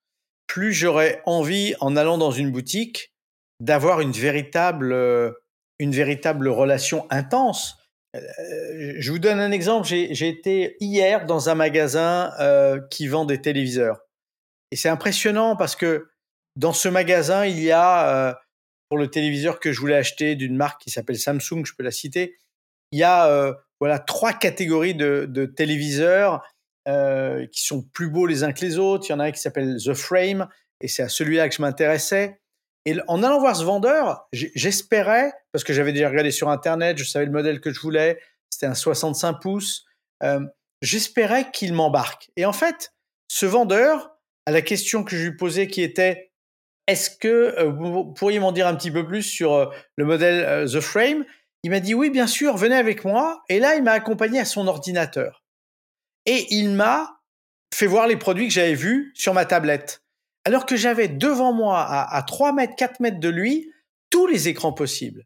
[0.46, 3.14] plus j'aurais envie, en allant dans une boutique,
[3.60, 5.32] d'avoir une véritable, euh,
[5.80, 7.78] une véritable relation intense.
[8.14, 9.86] Je vous donne un exemple.
[9.88, 12.34] J'ai été hier dans un magasin
[12.90, 14.00] qui vend des téléviseurs.
[14.72, 16.08] Et c'est impressionnant parce que
[16.56, 18.40] dans ce magasin, il y a,
[18.90, 21.92] pour le téléviseur que je voulais acheter d'une marque qui s'appelle Samsung, je peux la
[21.92, 22.38] citer,
[22.92, 26.44] il y a voilà trois catégories de, téléviseurs
[26.88, 29.06] euh, qui sont plus beaux les uns que les autres.
[29.08, 30.48] Il y en a un qui s'appelle The Frame,
[30.82, 32.40] et c'est à celui-là que je m'intéressais.
[32.86, 37.04] Et en allant voir ce vendeur, j'espérais, parce que j'avais déjà regardé sur Internet, je
[37.04, 39.86] savais le modèle que je voulais, c'était un 65 pouces,
[40.24, 40.40] euh,
[40.82, 42.32] j'espérais qu'il m'embarque.
[42.38, 42.94] Et en fait,
[43.28, 44.12] ce vendeur,
[44.46, 46.32] à la question que je lui posais qui était
[46.88, 47.28] est-ce que
[47.60, 51.26] euh, vous pourriez m'en dire un petit peu plus sur le modèle The Frame
[51.68, 53.44] Il m'a dit oui, bien sûr, venez avec moi.
[53.50, 55.44] Et là, il m'a accompagné à son ordinateur
[56.26, 57.20] et il m'a
[57.76, 60.02] fait voir les produits que j'avais vus sur ma tablette.
[60.46, 63.70] Alors que j'avais devant moi, à, 3 mètres, 4 mètres de lui,
[64.10, 65.26] tous les écrans possibles.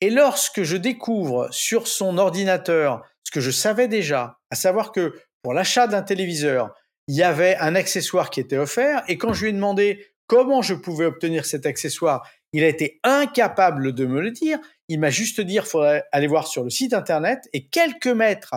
[0.00, 5.20] Et lorsque je découvre sur son ordinateur ce que je savais déjà, à savoir que
[5.42, 6.74] pour l'achat d'un téléviseur,
[7.06, 10.62] il y avait un accessoire qui était offert, et quand je lui ai demandé comment
[10.62, 14.58] je pouvais obtenir cet accessoire, il a été incapable de me le dire.
[14.88, 18.54] Il m'a juste dit, il faudrait aller voir sur le site internet, et quelques mètres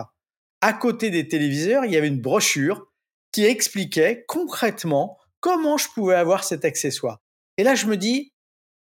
[0.60, 2.86] à côté des téléviseurs, il y avait une brochure
[3.32, 7.20] qui expliquait concrètement comment je pouvais avoir cet accessoire.
[7.56, 8.32] Et là, je me dis,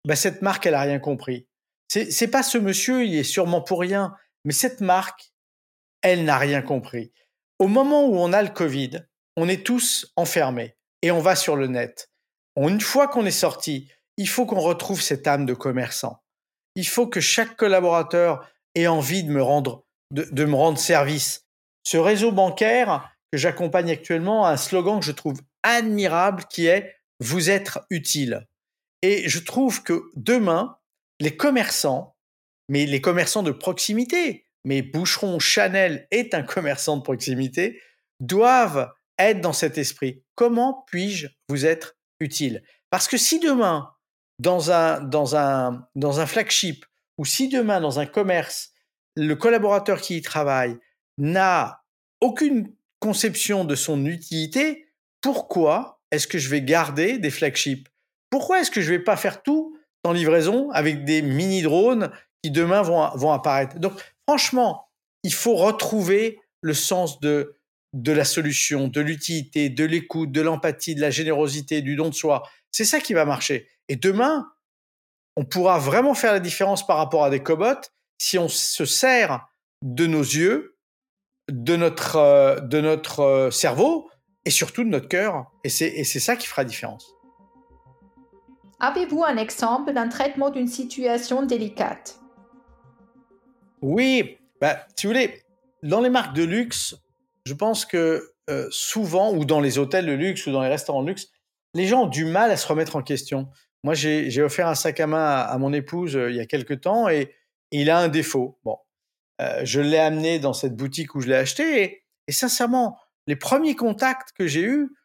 [0.07, 1.47] bah, cette marque, elle a rien compris.
[1.89, 5.31] C'est pas ce monsieur, il est sûrement pour rien, mais cette marque,
[6.01, 7.11] elle n'a rien compris.
[7.59, 9.05] Au moment où on a le Covid,
[9.37, 12.09] on est tous enfermés et on va sur le net.
[12.55, 16.22] Une fois qu'on est sorti, il faut qu'on retrouve cette âme de commerçant.
[16.75, 21.43] Il faut que chaque collaborateur ait envie de me rendre, de me rendre service,
[21.83, 26.95] ce réseau bancaire que j'accompagne actuellement a un slogan que je trouve admirable qui est
[27.19, 28.47] Vous êtes utile.
[29.01, 30.77] Et je trouve que demain,
[31.19, 32.15] les commerçants,
[32.69, 37.81] mais les commerçants de proximité, mais Boucheron Chanel est un commerçant de proximité,
[38.19, 40.23] doivent être dans cet esprit.
[40.35, 42.63] Comment puis-je vous être utile?
[42.89, 43.89] Parce que si demain,
[44.39, 46.85] dans un, dans, un, dans un flagship,
[47.17, 48.71] ou si demain, dans un commerce,
[49.15, 50.77] le collaborateur qui y travaille
[51.17, 51.83] n'a
[52.21, 54.87] aucune conception de son utilité,
[55.21, 57.87] pourquoi est-ce que je vais garder des flagships?
[58.29, 62.49] Pourquoi est-ce que je vais pas faire tout en livraison avec des mini drones qui
[62.49, 63.77] demain vont, vont apparaître?
[63.79, 63.93] Donc
[64.27, 64.87] franchement,
[65.23, 67.55] il faut retrouver le sens de,
[67.93, 72.15] de la solution, de l'utilité, de l'écoute, de l'empathie, de la générosité, du don de
[72.15, 72.43] soi.
[72.71, 73.69] C'est ça qui va marcher.
[73.89, 74.51] Et demain,
[75.35, 79.47] on pourra vraiment faire la différence par rapport à des cobots si on se sert
[79.81, 80.77] de nos yeux,
[81.49, 84.09] de notre, euh, de notre euh, cerveau
[84.45, 85.51] et surtout de notre cœur.
[85.63, 87.13] Et c'est ça qui fera la différence.
[88.79, 92.19] Avez-vous un exemple d'un traitement d'une situation délicate?
[93.81, 95.41] Oui, bah, si vous voulez,
[95.83, 96.95] dans les marques de luxe,
[97.45, 101.01] je pense que euh, souvent, ou dans les hôtels de luxe ou dans les restaurants
[101.01, 101.27] de luxe,
[101.73, 103.49] les gens ont du mal à se remettre en question.
[103.83, 106.81] Moi, j'ai offert un sac à main à, mon épouse euh, il y a quelques
[106.81, 107.35] temps et,
[107.75, 108.59] il a un défaut.
[108.63, 108.77] Bon,
[109.41, 113.75] euh, je l'ai amené dans cette boutique où je l'ai acheté et, sincèrement, les premiers
[113.75, 114.95] contacts que j'ai eus,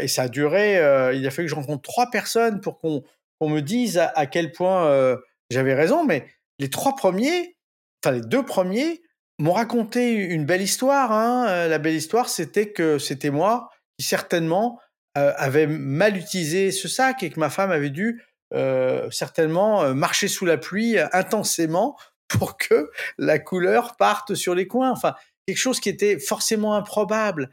[0.00, 0.74] et ça a duré,
[1.16, 3.02] il a fallu que je rencontre trois personnes pour qu'on
[3.48, 5.16] me dise à quel point
[5.50, 6.26] j'avais raison, mais
[6.60, 7.56] les trois premiers,
[8.04, 9.02] enfin les deux premiers,
[9.38, 11.12] m'ont raconté une belle histoire.
[11.12, 11.46] Hein.
[11.48, 14.78] Euh, la belle histoire, c'était que c'était moi qui certainement
[15.18, 18.22] euh, avait mal utilisé ce sac et que ma femme avait dû
[18.54, 21.96] euh, certainement marcher sous la pluie intensément
[22.28, 24.90] pour que la couleur parte sur les coins.
[24.90, 25.14] Enfin,
[25.46, 27.50] quelque chose qui était forcément improbable.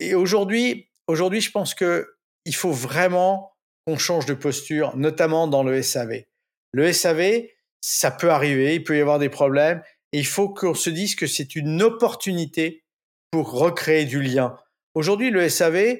[0.00, 3.52] Et aujourd'hui, aujourd'hui, je pense que il faut vraiment
[3.86, 6.24] qu'on change de posture, notamment dans le SAV.
[6.72, 7.44] Le SAV,
[7.80, 11.14] ça peut arriver, il peut y avoir des problèmes, et il faut qu'on se dise
[11.14, 12.84] que c'est une opportunité
[13.30, 14.56] pour recréer du lien.
[14.94, 15.98] Aujourd'hui, le SAV,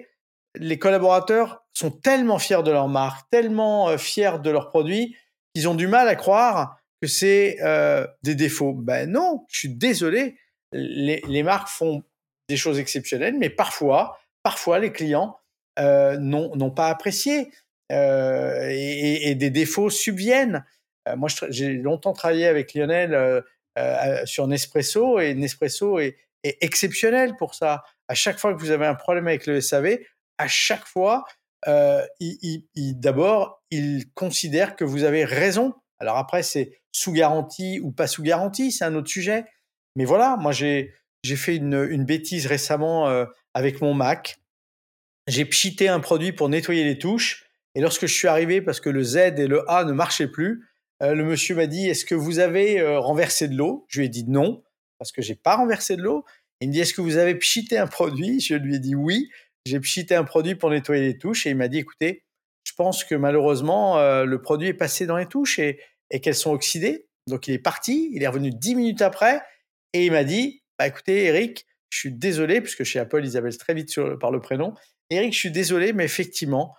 [0.57, 5.17] les collaborateurs sont tellement fiers de leur marque, tellement euh, fiers de leurs produits,
[5.55, 8.75] qu'ils ont du mal à croire que c'est euh, des défauts.
[8.75, 10.37] Ben non, je suis désolé.
[10.73, 12.03] Les, marques font
[12.49, 15.37] des choses exceptionnelles, mais parfois, parfois les clients
[15.79, 17.51] euh, n'ont pas apprécié
[17.91, 20.65] et, des défauts subviennent.
[21.15, 23.43] Moi, j'ai longtemps travaillé avec Lionel
[24.25, 27.85] sur Nespresso et Nespresso est, exceptionnel pour ça.
[28.09, 29.99] À chaque fois que vous avez un problème avec le SAV,
[30.39, 31.25] à chaque fois,
[31.69, 32.05] euh,
[32.77, 35.75] d'abord, il considère que vous avez raison.
[35.99, 39.45] Alors après, c'est sous garantie ou pas sous garantie, c'est un autre sujet.
[39.97, 40.93] Mais voilà, moi j'ai
[41.25, 44.41] fait une, bêtise récemment euh, avec mon Mac.
[45.29, 47.47] J'ai pchité un produit pour nettoyer les touches.
[47.75, 50.69] Et lorsque je suis arrivé, parce que le Z et le A ne marchaient plus,
[51.03, 53.87] euh, le monsieur m'a dit Est-ce que vous avez renversé de l'eau?
[53.89, 54.63] Je lui ai dit non,
[54.99, 56.25] parce que j'ai pas renversé de l'eau.
[56.61, 58.41] Il me dit Est-ce que vous avez pchité un produit?
[58.41, 59.31] Je lui ai dit oui.
[59.67, 62.25] J'ai pchité un produit pour nettoyer les touches et il m'a dit Écoutez,
[62.65, 66.35] je pense que malheureusement, euh, le produit est passé dans les touches et, et qu'elles
[66.35, 67.07] sont oxydées.
[67.29, 69.41] Donc il est parti, il est revenu dix minutes après
[69.93, 73.57] et il m'a dit bah, Écoutez, Eric, je suis désolé, puisque chez Apple, ils appellent
[73.59, 74.75] très vite par le prénom.
[75.11, 76.75] Eric, je suis désolé, mais effectivement,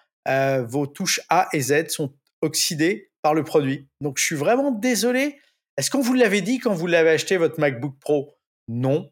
[0.66, 3.88] vos touches A et Z sont oxydées par le produit.
[4.02, 5.40] Donc, je suis vraiment désolé.
[5.78, 8.34] Est-ce qu'on vous l'avait dit quand vous l'avez acheté, votre MacBook Pro?
[8.68, 9.12] Non.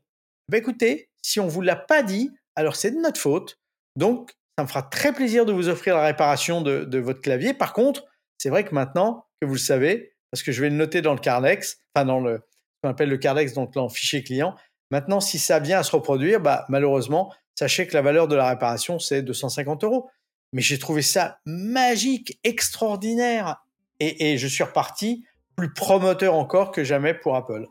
[0.50, 3.60] Ben écoutez, si on ne vous l'a pas dit, alors c'est de notre faute.
[3.95, 7.54] Donc, ça me fera très plaisir de vous offrir la réparation de, votre clavier.
[7.54, 8.06] Par contre,
[8.38, 11.13] c'est vrai que maintenant que vous le savez, parce que je vais le noter dans
[11.13, 12.39] le Cardex, enfin dans ce
[12.84, 14.56] qu'on appelle le Cardex, donc dans fichier client.
[14.91, 18.47] Maintenant, si ça vient à se reproduire, bah, malheureusement, sachez que la valeur de la
[18.47, 20.10] réparation, c'est 250 euros.
[20.54, 23.63] Mais j'ai trouvé ça magique, extraordinaire
[24.01, 25.25] et, je suis reparti
[25.56, 27.67] plus promoteur encore que jamais pour Apple.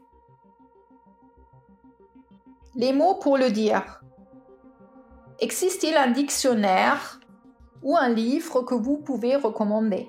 [2.76, 4.00] Les mots pour le dire.
[5.40, 7.20] Existe-t-il un dictionnaire
[7.82, 10.08] ou un livre que vous pouvez recommander?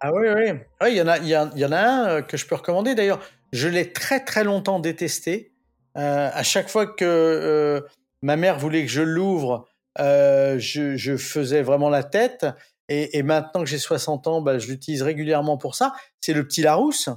[0.00, 0.52] Ah oui, oui.
[0.88, 2.94] il, y en a, il, y en a un euh, que je peux recommander.
[2.94, 3.20] D'ailleurs,
[3.52, 5.52] je l'ai très très longtemps détesté.
[5.96, 7.80] Euh, à chaque fois que euh,
[8.22, 9.66] ma mère voulait que je l'ouvre,
[9.98, 12.46] je, faisais vraiment la tête.
[12.90, 15.92] Et, maintenant que j'ai 60 ans, bah, je l'utilise régulièrement pour ça.
[16.20, 17.08] C'est le petit Larousse.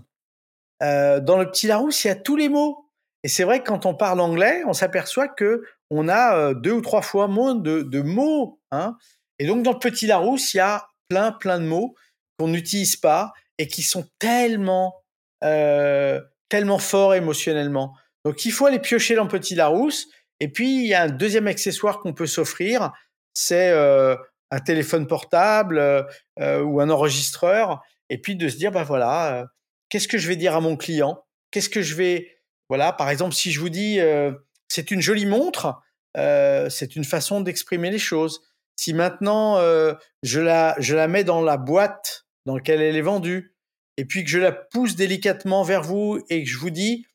[0.82, 2.86] Dans le petit Larousse, il y a tous les mots.
[3.24, 6.72] Et c'est vrai que quand on parle anglais, on s'aperçoit que on a euh, deux
[6.72, 8.60] ou trois fois moins de, mots.
[8.72, 8.96] Hein.
[9.38, 11.96] Et donc dans le petit Larousse, il y a plein plein de mots
[12.40, 14.96] qu'on n'utilise pas et qui sont tellement
[15.44, 17.94] euh, tellement forts émotionnellement.
[18.24, 20.08] Donc il faut aller piocher dans le petit Larousse.
[20.40, 22.92] Et puis il y a un deuxième accessoire qu'on peut s'offrir,
[23.34, 24.16] c'est euh,
[24.50, 26.08] un téléphone portable
[26.40, 29.46] ou un enregistreur, et puis de se dire, bah voilà,
[29.90, 31.24] qu'est-ce que je vais dire à mon client?
[31.52, 32.28] Qu'est-ce que je vais...
[32.68, 34.00] Voilà, par exemple, si je vous dis,
[34.72, 35.82] c'est une jolie montre,
[36.16, 38.42] c'est une façon d'exprimer les choses.
[38.76, 39.58] Si maintenant,
[40.24, 43.56] je, la, je la mets dans la boîte dans laquelle elle est vendue,
[43.98, 47.06] et puis que je la pousse délicatement vers vous et que je vous dis,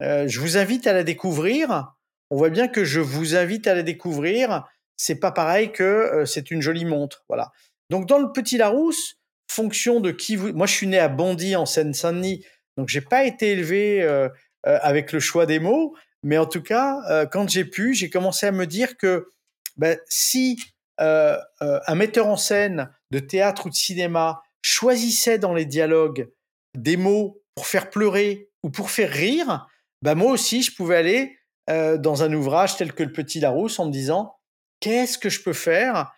[0.00, 1.94] je vous invite à la découvrir,
[2.30, 4.64] on voit bien que je vous invite à la découvrir
[5.02, 7.24] c'est pas pareil que euh, c'est une jolie montre.
[7.28, 7.50] Voilà.
[7.90, 9.16] Donc dans le petit Larousse,
[9.50, 10.52] fonction de qui vous.
[10.52, 12.44] Moi, je suis né à Bondy en Seine-Saint-Denis,
[12.76, 14.28] donc j'ai pas été élevé euh,
[14.66, 15.96] euh, avec le choix des mots.
[16.22, 19.30] Mais en tout cas, euh, quand j'ai pu, j'ai commencé à me dire que
[19.76, 20.62] ben, si
[21.00, 26.30] euh, euh, un metteur en scène de théâtre ou de cinéma choisissait dans les dialogues
[26.76, 29.66] des mots pour faire pleurer ou pour faire rire,
[30.02, 33.86] ben moi aussi, je pouvais aller dans un ouvrage tel que Le Petit Larousse en
[33.86, 34.36] me disant
[34.80, 36.12] qu'est-ce que je peux faire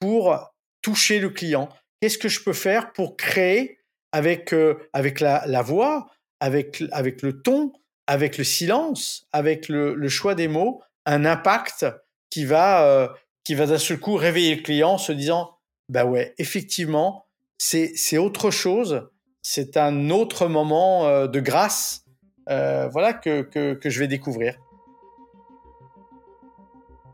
[0.00, 1.70] pour toucher le client?
[2.00, 3.78] Qu'est-ce que je peux faire pour créer
[4.12, 4.54] avec,
[4.92, 7.72] avec la, la voix, avec, avec le ton,
[8.06, 11.86] avec le silence, avec le, choix des mots, un impact
[12.30, 13.08] qui va, euh,
[13.44, 15.56] qui va d'un seul coup réveiller le client en se disant,
[15.88, 17.26] bah ouais, effectivement,
[17.58, 19.08] c'est, c'est autre chose,
[19.42, 22.04] c'est un autre moment euh, de grâce,
[22.48, 24.56] euh, voilà, que, que, que je vais découvrir.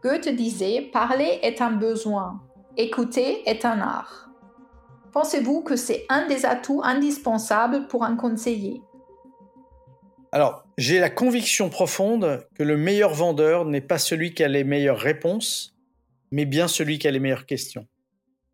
[0.02, 2.40] Goethe disait, parler est un besoin,
[2.76, 4.30] écouter est un art.
[5.12, 8.82] Pensez-vous que c'est un des atouts indispensables pour un conseiller?
[10.32, 14.64] Alors, j'ai la conviction profonde que le meilleur vendeur n'est pas celui qui a les
[14.64, 15.74] meilleures réponses,
[16.30, 17.86] mais bien celui qui a les meilleures questions.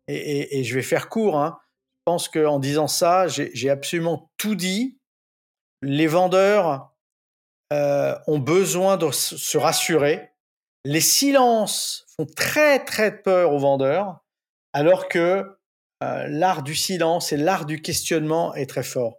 [0.07, 1.37] Et, je vais faire court.
[1.37, 1.57] Hein.
[1.99, 4.99] Je pense qu'en disant ça, j'ai absolument tout dit.
[5.81, 6.93] Les vendeurs
[7.73, 10.29] euh, ont besoin de se rassurer.
[10.85, 14.19] Les silences font très très peur aux vendeurs,
[14.71, 15.57] alors que
[16.03, 19.17] euh, l'art du silence et l'art du questionnement est très fort.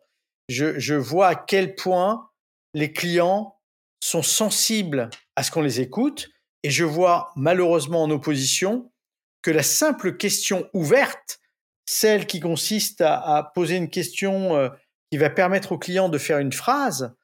[0.49, 2.31] je vois à quel point
[2.77, 3.57] les clients
[4.01, 6.29] sont sensibles à ce qu'on les écoute
[6.63, 8.93] et je vois malheureusement en opposition
[9.41, 11.41] que la simple question ouverte,
[11.87, 14.69] celle qui consiste à, poser une question euh,
[15.11, 17.15] qui va permettre au client de faire une phrase,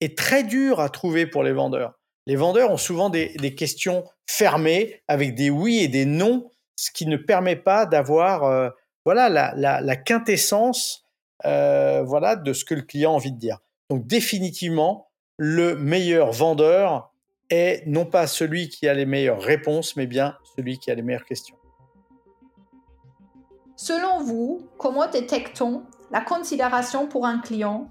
[0.00, 1.98] est très dure à trouver pour les vendeurs.
[2.26, 7.06] Les vendeurs ont souvent des, questions fermées avec des oui et des non, ce qui
[7.06, 8.70] ne permet pas d'avoir euh,
[9.04, 11.04] voilà la, quintessence
[11.46, 13.58] euh, voilà de ce que le client a envie de dire.
[13.90, 17.12] Donc définitivement, le meilleur vendeur
[17.50, 21.02] est non pas celui qui a les meilleures réponses, mais bien celui qui a les
[21.02, 21.56] meilleures questions.
[23.74, 25.82] Selon vous, comment détecte-t-on
[26.12, 27.90] la considération pour un client?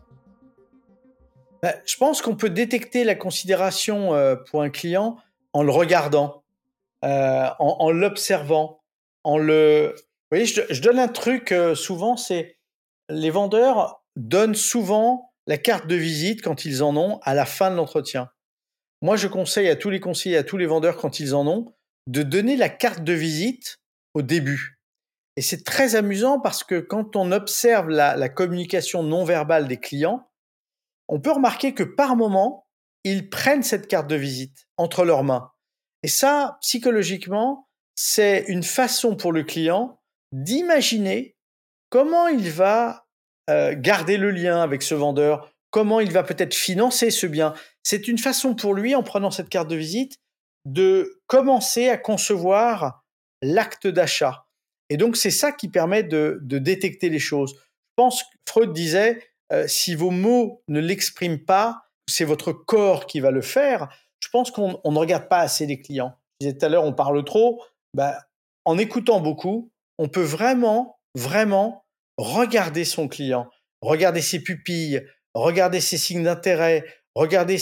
[1.62, 5.18] Ben, Je pense qu'on peut détecter la considération euh, pour un client
[5.52, 6.44] en le regardant,
[7.04, 8.80] euh, en, l'observant,
[9.24, 9.96] en le...
[9.98, 12.58] Vous voyez, je donne un truc euh, souvent, c'est
[13.10, 17.72] les vendeurs donnent souvent la carte de visite quand ils en ont à la fin
[17.72, 18.30] de l'entretien.
[19.02, 21.74] Moi, je conseille à tous les conseillers, à tous les vendeurs quand ils en ont,
[22.06, 23.80] de donner la carte de visite
[24.14, 24.80] au début.
[25.38, 30.30] Et c'est très amusant parce que quand on observe la, communication non verbale des clients,
[31.08, 32.68] on peut remarquer que par moment,
[33.04, 35.52] ils prennent cette carte de visite entre leurs mains.
[36.04, 40.00] Et ça, psychologiquement, c'est une façon pour le client
[40.32, 41.36] d'imaginer
[41.90, 43.09] comment il va
[43.50, 47.54] euh, garder le lien avec ce vendeur, comment il va peut-être financer ce bien.
[47.84, 50.18] C'est une façon pour lui, en prenant cette carte de visite,
[50.66, 53.04] de commencer à concevoir
[53.42, 54.46] l'acte d'achat.
[54.90, 57.56] Et donc c'est ça qui permet de, détecter les choses.
[57.56, 59.22] Je pense que Freud disait,
[59.52, 63.90] euh, si vos mots ne l'expriment pas, c'est votre corps qui va le faire.
[64.20, 66.14] Je pense qu'on ne regarde pas assez les clients.
[66.40, 67.64] Je disais tout à l'heure, on parle trop.
[67.94, 68.18] Bah,
[68.66, 71.86] en écoutant beaucoup, on peut vraiment, vraiment
[72.20, 73.50] regarder son client,
[73.82, 75.02] regarder ses pupilles,
[75.34, 77.58] regarder ses signes d'intérêt, regarder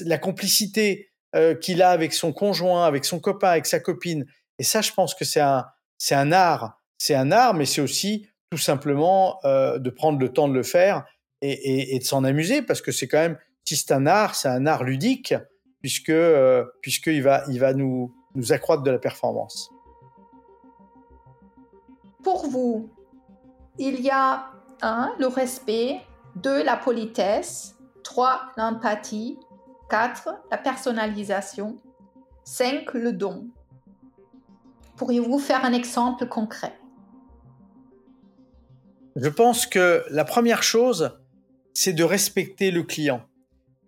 [0.00, 4.26] la complicité euh, qu'il a avec son conjoint, avec son copain, avec sa copine.
[4.58, 6.78] Et ça, je pense que c'est un, art.
[6.98, 10.62] C'est un art, mais c'est aussi tout simplement euh, de prendre le temps de le
[10.62, 11.04] faire
[11.40, 14.66] et, de s'en amuser, parce que c'est quand même, si c'est un art, c'est un
[14.66, 15.34] art ludique,
[15.80, 19.70] puisque euh, puisqu'il va, il va nous, nous accroître de la performance.
[22.22, 22.90] Pour vous,
[23.78, 24.50] il y a
[24.82, 25.14] 1.
[25.18, 26.00] Le respect.
[26.36, 26.62] 2.
[26.62, 27.76] La politesse.
[28.04, 28.52] 3.
[28.56, 29.38] L'empathie.
[29.90, 30.28] 4.
[30.50, 31.76] La personnalisation.
[32.44, 32.94] 5.
[32.94, 33.48] Le don.
[34.96, 36.78] Pourriez-vous faire un exemple concret?
[39.16, 41.18] Je pense que la première chose,
[41.74, 43.22] c'est de respecter le client.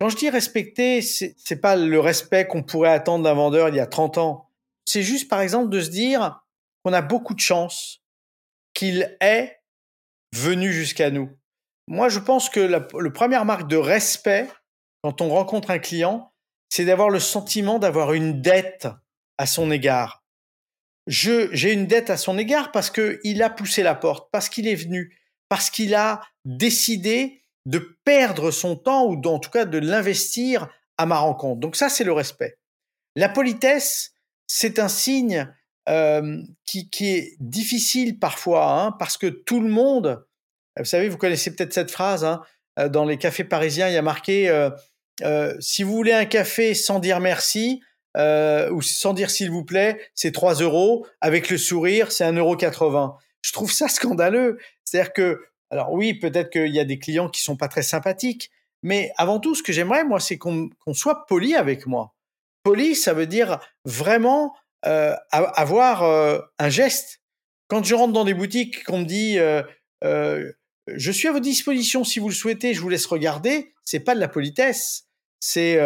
[0.01, 3.77] Quand je dis respecter, c'est n'est pas le respect qu'on pourrait attendre d'un vendeur il
[3.77, 4.49] y a 30 ans.
[4.85, 6.43] C'est juste, par exemple, de se dire
[6.83, 8.03] qu'on a beaucoup de chance
[8.75, 9.59] qu'il ait
[10.35, 11.31] venu jusqu'à nous.
[11.89, 14.49] Moi, je pense que la, première marque de respect
[15.03, 16.33] quand on rencontre un client,
[16.71, 18.89] c'est d'avoir le sentiment d'avoir une dette
[19.39, 20.25] à son égard.
[21.07, 24.75] J'ai une dette à son égard parce qu'il a poussé la porte, parce qu'il est
[24.75, 25.21] venu,
[25.51, 31.05] parce qu'il a décidé de perdre son temps ou en tout cas de l'investir à
[31.07, 31.61] ma rencontre.
[31.61, 32.59] Donc ça, c'est le respect.
[33.17, 34.15] La politesse,
[34.47, 35.53] c'est un signe
[35.89, 40.25] euh, qui, qui, est difficile parfois, hein, parce que tout le monde,
[40.79, 42.43] vous savez, vous connaissez peut-être cette phrase, hein,
[42.79, 44.49] euh, dans les cafés parisiens, il y a marqué
[45.23, 47.83] euh, si vous voulez un café sans dire merci,
[48.17, 51.07] ou sans dire s'il vous plaît, c'est 3 euros.
[51.21, 53.15] Avec le sourire, c'est 1,80 euro.
[53.43, 54.59] Je trouve ça scandaleux.
[54.85, 58.51] C'est-à-dire que, alors oui, peut-être qu'il y a des clients qui sont pas très sympathiques,
[58.83, 62.15] mais avant tout, ce que j'aimerais, moi, c'est qu'on soit poli avec moi.
[62.63, 64.55] Poli, ça veut dire vraiment
[64.87, 67.23] euh, avoir euh, un geste.
[67.69, 69.63] Quand je rentre dans des boutiques, qu'on me dit euh,
[70.87, 74.15] je suis à votre disposition si vous le souhaitez, je vous laisse regarder, c'est pas
[74.15, 75.07] de la politesse.
[75.41, 75.79] C'est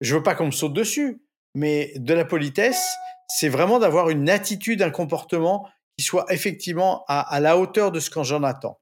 [0.00, 1.22] je veux pas qu'on me saute dessus,
[1.54, 2.86] mais de la politesse,
[3.28, 5.66] c'est vraiment d'avoir une attitude, un comportement
[5.96, 8.78] qui soit effectivement à, la hauteur de ce que j'en attends.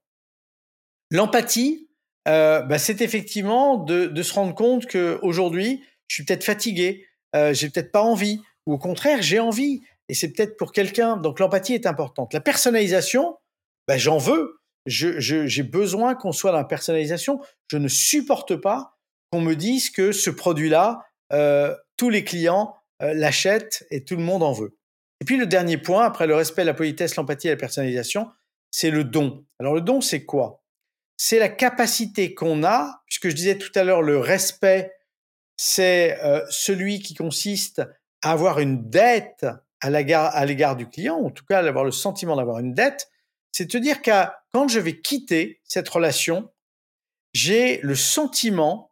[1.11, 1.89] L'empathie,
[2.25, 7.69] bah, c'est effectivement de, de, se rendre compte que aujourd'hui, je suis peut-être fatigué, j'ai
[7.69, 11.17] peut-être pas envie, ou au contraire, j'ai envie, et c'est peut-être pour quelqu'un.
[11.17, 12.33] Donc l'empathie est importante.
[12.33, 13.37] La personnalisation,
[13.87, 14.59] bah, j'en veux.
[14.85, 17.41] J'ai besoin qu'on soit dans la personnalisation.
[17.71, 18.97] Je ne supporte pas
[19.31, 24.21] qu'on me dise que ce produit-là, euh, tous les clients euh, l'achètent et tout le
[24.21, 24.77] monde en veut.
[25.21, 28.29] Et puis le dernier point, après le respect, la politesse, l'empathie et la personnalisation,
[28.69, 29.45] c'est le don.
[29.59, 30.61] Alors le don, c'est quoi?
[31.17, 34.93] C'est la capacité qu'on a, puisque je disais tout à l'heure, le respect,
[35.57, 37.81] c'est euh, celui qui consiste
[38.31, 39.45] avoir une dette
[39.81, 43.09] à l'égard du client, en tout cas d'avoir le sentiment d'avoir une dette,
[43.51, 44.11] c'est de dire que
[44.51, 46.51] quand je vais quitter cette relation,
[47.33, 48.91] j'ai le sentiment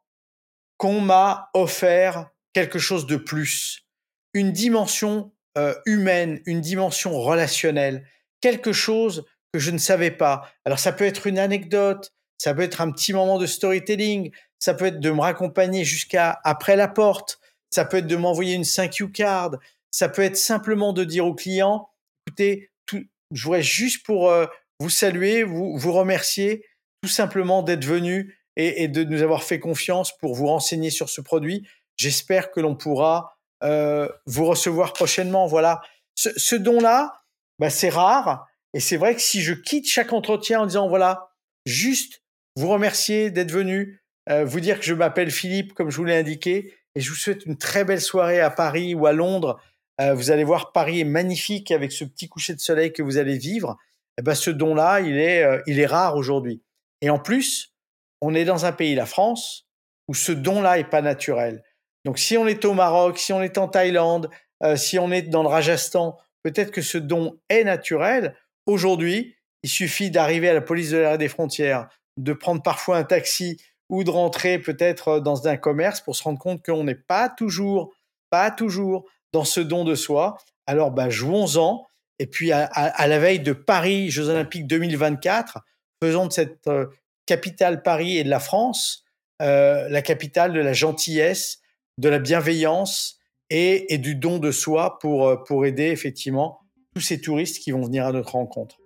[0.77, 3.87] qu'on m'a offert quelque chose de plus,
[4.33, 8.07] une dimension euh, humaine, une dimension relationnelle,
[8.39, 10.47] quelque chose que je ne savais pas.
[10.65, 14.73] Alors ça peut être une anecdote, ça peut être un petit moment de storytelling, ça
[14.75, 17.39] peut être de me raccompagner jusqu'à après la porte,
[17.73, 19.57] ça peut être de m'envoyer une 5 you card,
[19.91, 21.89] ça peut être simplement de dire au client,
[22.27, 24.45] écoutez, je voudrais juste pour euh,
[24.79, 26.65] vous saluer, vous, vous remercier
[27.01, 31.19] tout simplement d'être venu et, de nous avoir fait confiance pour vous renseigner sur ce
[31.21, 31.67] produit.
[31.97, 35.47] J'espère que l'on pourra euh, vous recevoir prochainement.
[35.47, 35.81] Voilà,
[36.13, 37.23] ce, ce don-là,
[37.57, 41.31] bah, c'est rare, et c'est vrai que si je quitte chaque entretien en disant voilà,
[41.65, 42.21] juste
[42.55, 46.15] vous remercier d'être venu, euh, vous dire que je m'appelle Philippe, comme je vous l'ai
[46.15, 49.59] indiqué, et je vous souhaite une très belle soirée à Paris ou à Londres.
[50.01, 53.17] Euh, vous allez voir, Paris est magnifique avec ce petit coucher de soleil que vous
[53.17, 53.77] allez vivre.
[54.17, 56.61] Eh ben, ce don-là, il est, euh, il est rare aujourd'hui.
[57.01, 57.73] Et en plus,
[58.21, 59.67] on est dans un pays, la France,
[60.07, 61.63] où ce don-là est pas naturel.
[62.05, 64.29] Donc, si on est au Maroc, si on est en Thaïlande,
[64.75, 68.35] si on est dans le Rajasthan, peut-être que ce don est naturel.
[68.65, 73.03] Aujourd'hui, il suffit d'arriver à la police de l'air des frontières, de prendre parfois un
[73.03, 77.29] taxi ou de rentrer peut-être dans un commerce pour se rendre compte qu'on n'est pas
[77.29, 77.93] toujours,
[78.29, 80.37] pas toujours dans ce don de soi.
[80.65, 81.85] Alors, bah, jouons-en.
[82.19, 85.59] Et puis, à, la veille de Paris, Jeux Olympiques 2024,
[86.01, 86.87] faisons de cette euh,
[87.25, 89.03] capitale Paris et de la France
[89.41, 91.59] euh, la capitale de la gentillesse,
[91.97, 93.19] de la bienveillance
[93.49, 96.59] et, et du don de soi pour, euh, pour aider effectivement
[96.93, 98.77] tous ces touristes qui vont venir à notre rencontre.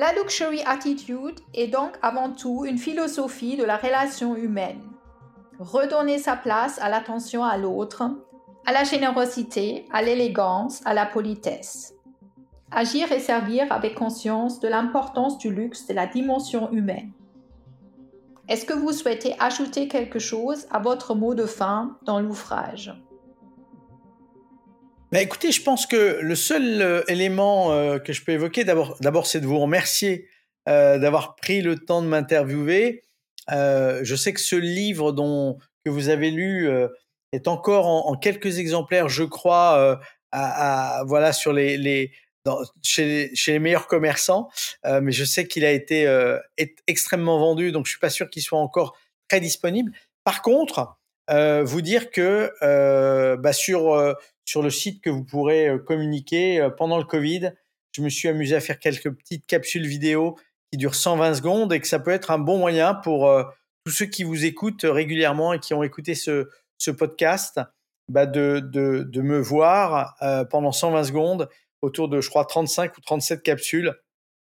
[0.00, 4.80] La luxury attitude est donc avant tout une philosophie de la relation humaine.
[5.58, 8.04] Redonner sa place à l'attention à l'autre,
[8.64, 11.92] à la générosité, à l'élégance, à la politesse.
[12.70, 17.12] Agir et servir avec conscience de l'importance du luxe de la dimension humaine.
[18.48, 22.98] Est-ce que vous souhaitez ajouter quelque chose à votre mot de fin dans l'ouvrage?
[25.12, 28.96] Bah, écoutez, je pense que le seul euh, élément euh, que je peux évoquer, d'abord,
[29.00, 30.28] d'abord, c'est de vous remercier
[30.68, 33.02] euh, d'avoir pris le temps de m'interviewer.
[33.48, 36.68] je sais que ce livre dont que vous avez lu
[37.32, 40.00] est encore en, quelques exemplaires, je crois,
[40.30, 42.12] à, voilà sur les, les
[42.44, 44.48] dans, chez, chez, les meilleurs commerçants,
[44.84, 46.06] mais je sais qu'il a été
[46.86, 48.96] extrêmement vendu, donc je suis pas sûr qu'il soit encore
[49.26, 49.90] très disponible.
[50.22, 50.98] Par contre,
[51.28, 52.52] vous dire que
[53.36, 54.14] bah, sur
[54.50, 57.52] sur le site que vous pourrez euh, communiquer euh, pendant le Covid.
[57.92, 60.36] Je me suis amusé à faire quelques petites capsules vidéo
[60.72, 63.44] qui durent 120 secondes et que ça peut être un bon moyen pour euh,
[63.84, 66.48] tous ceux qui vous écoutent régulièrement et qui ont écouté ce,
[66.98, 67.60] podcast,
[68.08, 68.60] bah de,
[69.20, 70.16] me voir
[70.50, 71.48] pendant 120 secondes
[71.82, 73.94] autour de, je crois, 35 ou 37 capsules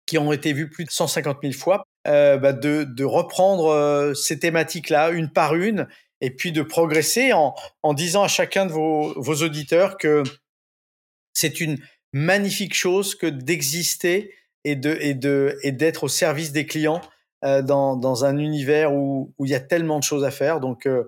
[0.05, 5.09] qui ont été vues plus de 150 000 fois, bah de, de, reprendre ces thématiques-là
[5.09, 5.87] une par une
[6.21, 7.53] et puis de progresser en,
[7.93, 10.23] disant à chacun de vos, auditeurs que
[11.33, 11.77] c'est une
[12.13, 17.01] magnifique chose que d'exister et de et de et d'être au service des clients
[17.45, 20.59] euh, dans, dans un univers où, où il y a tellement de choses à faire
[20.59, 21.03] donc euh,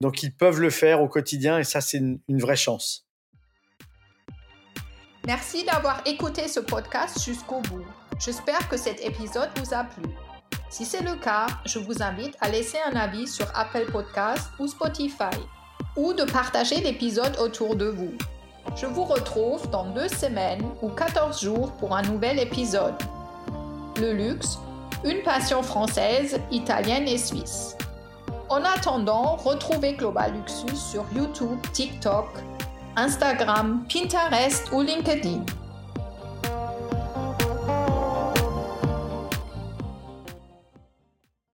[0.00, 3.06] donc ils peuvent le faire au quotidien et ça c'est une vraie chance.
[5.26, 7.86] Merci d'avoir écouté ce podcast jusqu'au bout.
[8.18, 10.04] J'espère que cet épisode vous a plu.
[10.74, 14.66] Si c'est le cas, je vous invite à laisser un avis sur Apple Podcast ou
[14.66, 15.38] Spotify
[15.96, 18.10] ou de partager l'épisode autour de vous.
[18.74, 22.96] Je vous retrouve dans deux semaines ou 14 jours pour un nouvel épisode.
[24.00, 24.58] Le luxe,
[25.04, 27.76] une passion française, italienne et suisse.
[28.48, 32.26] En attendant, retrouvez Global Luxus sur YouTube, TikTok,
[32.96, 35.44] Instagram, Pinterest ou LinkedIn.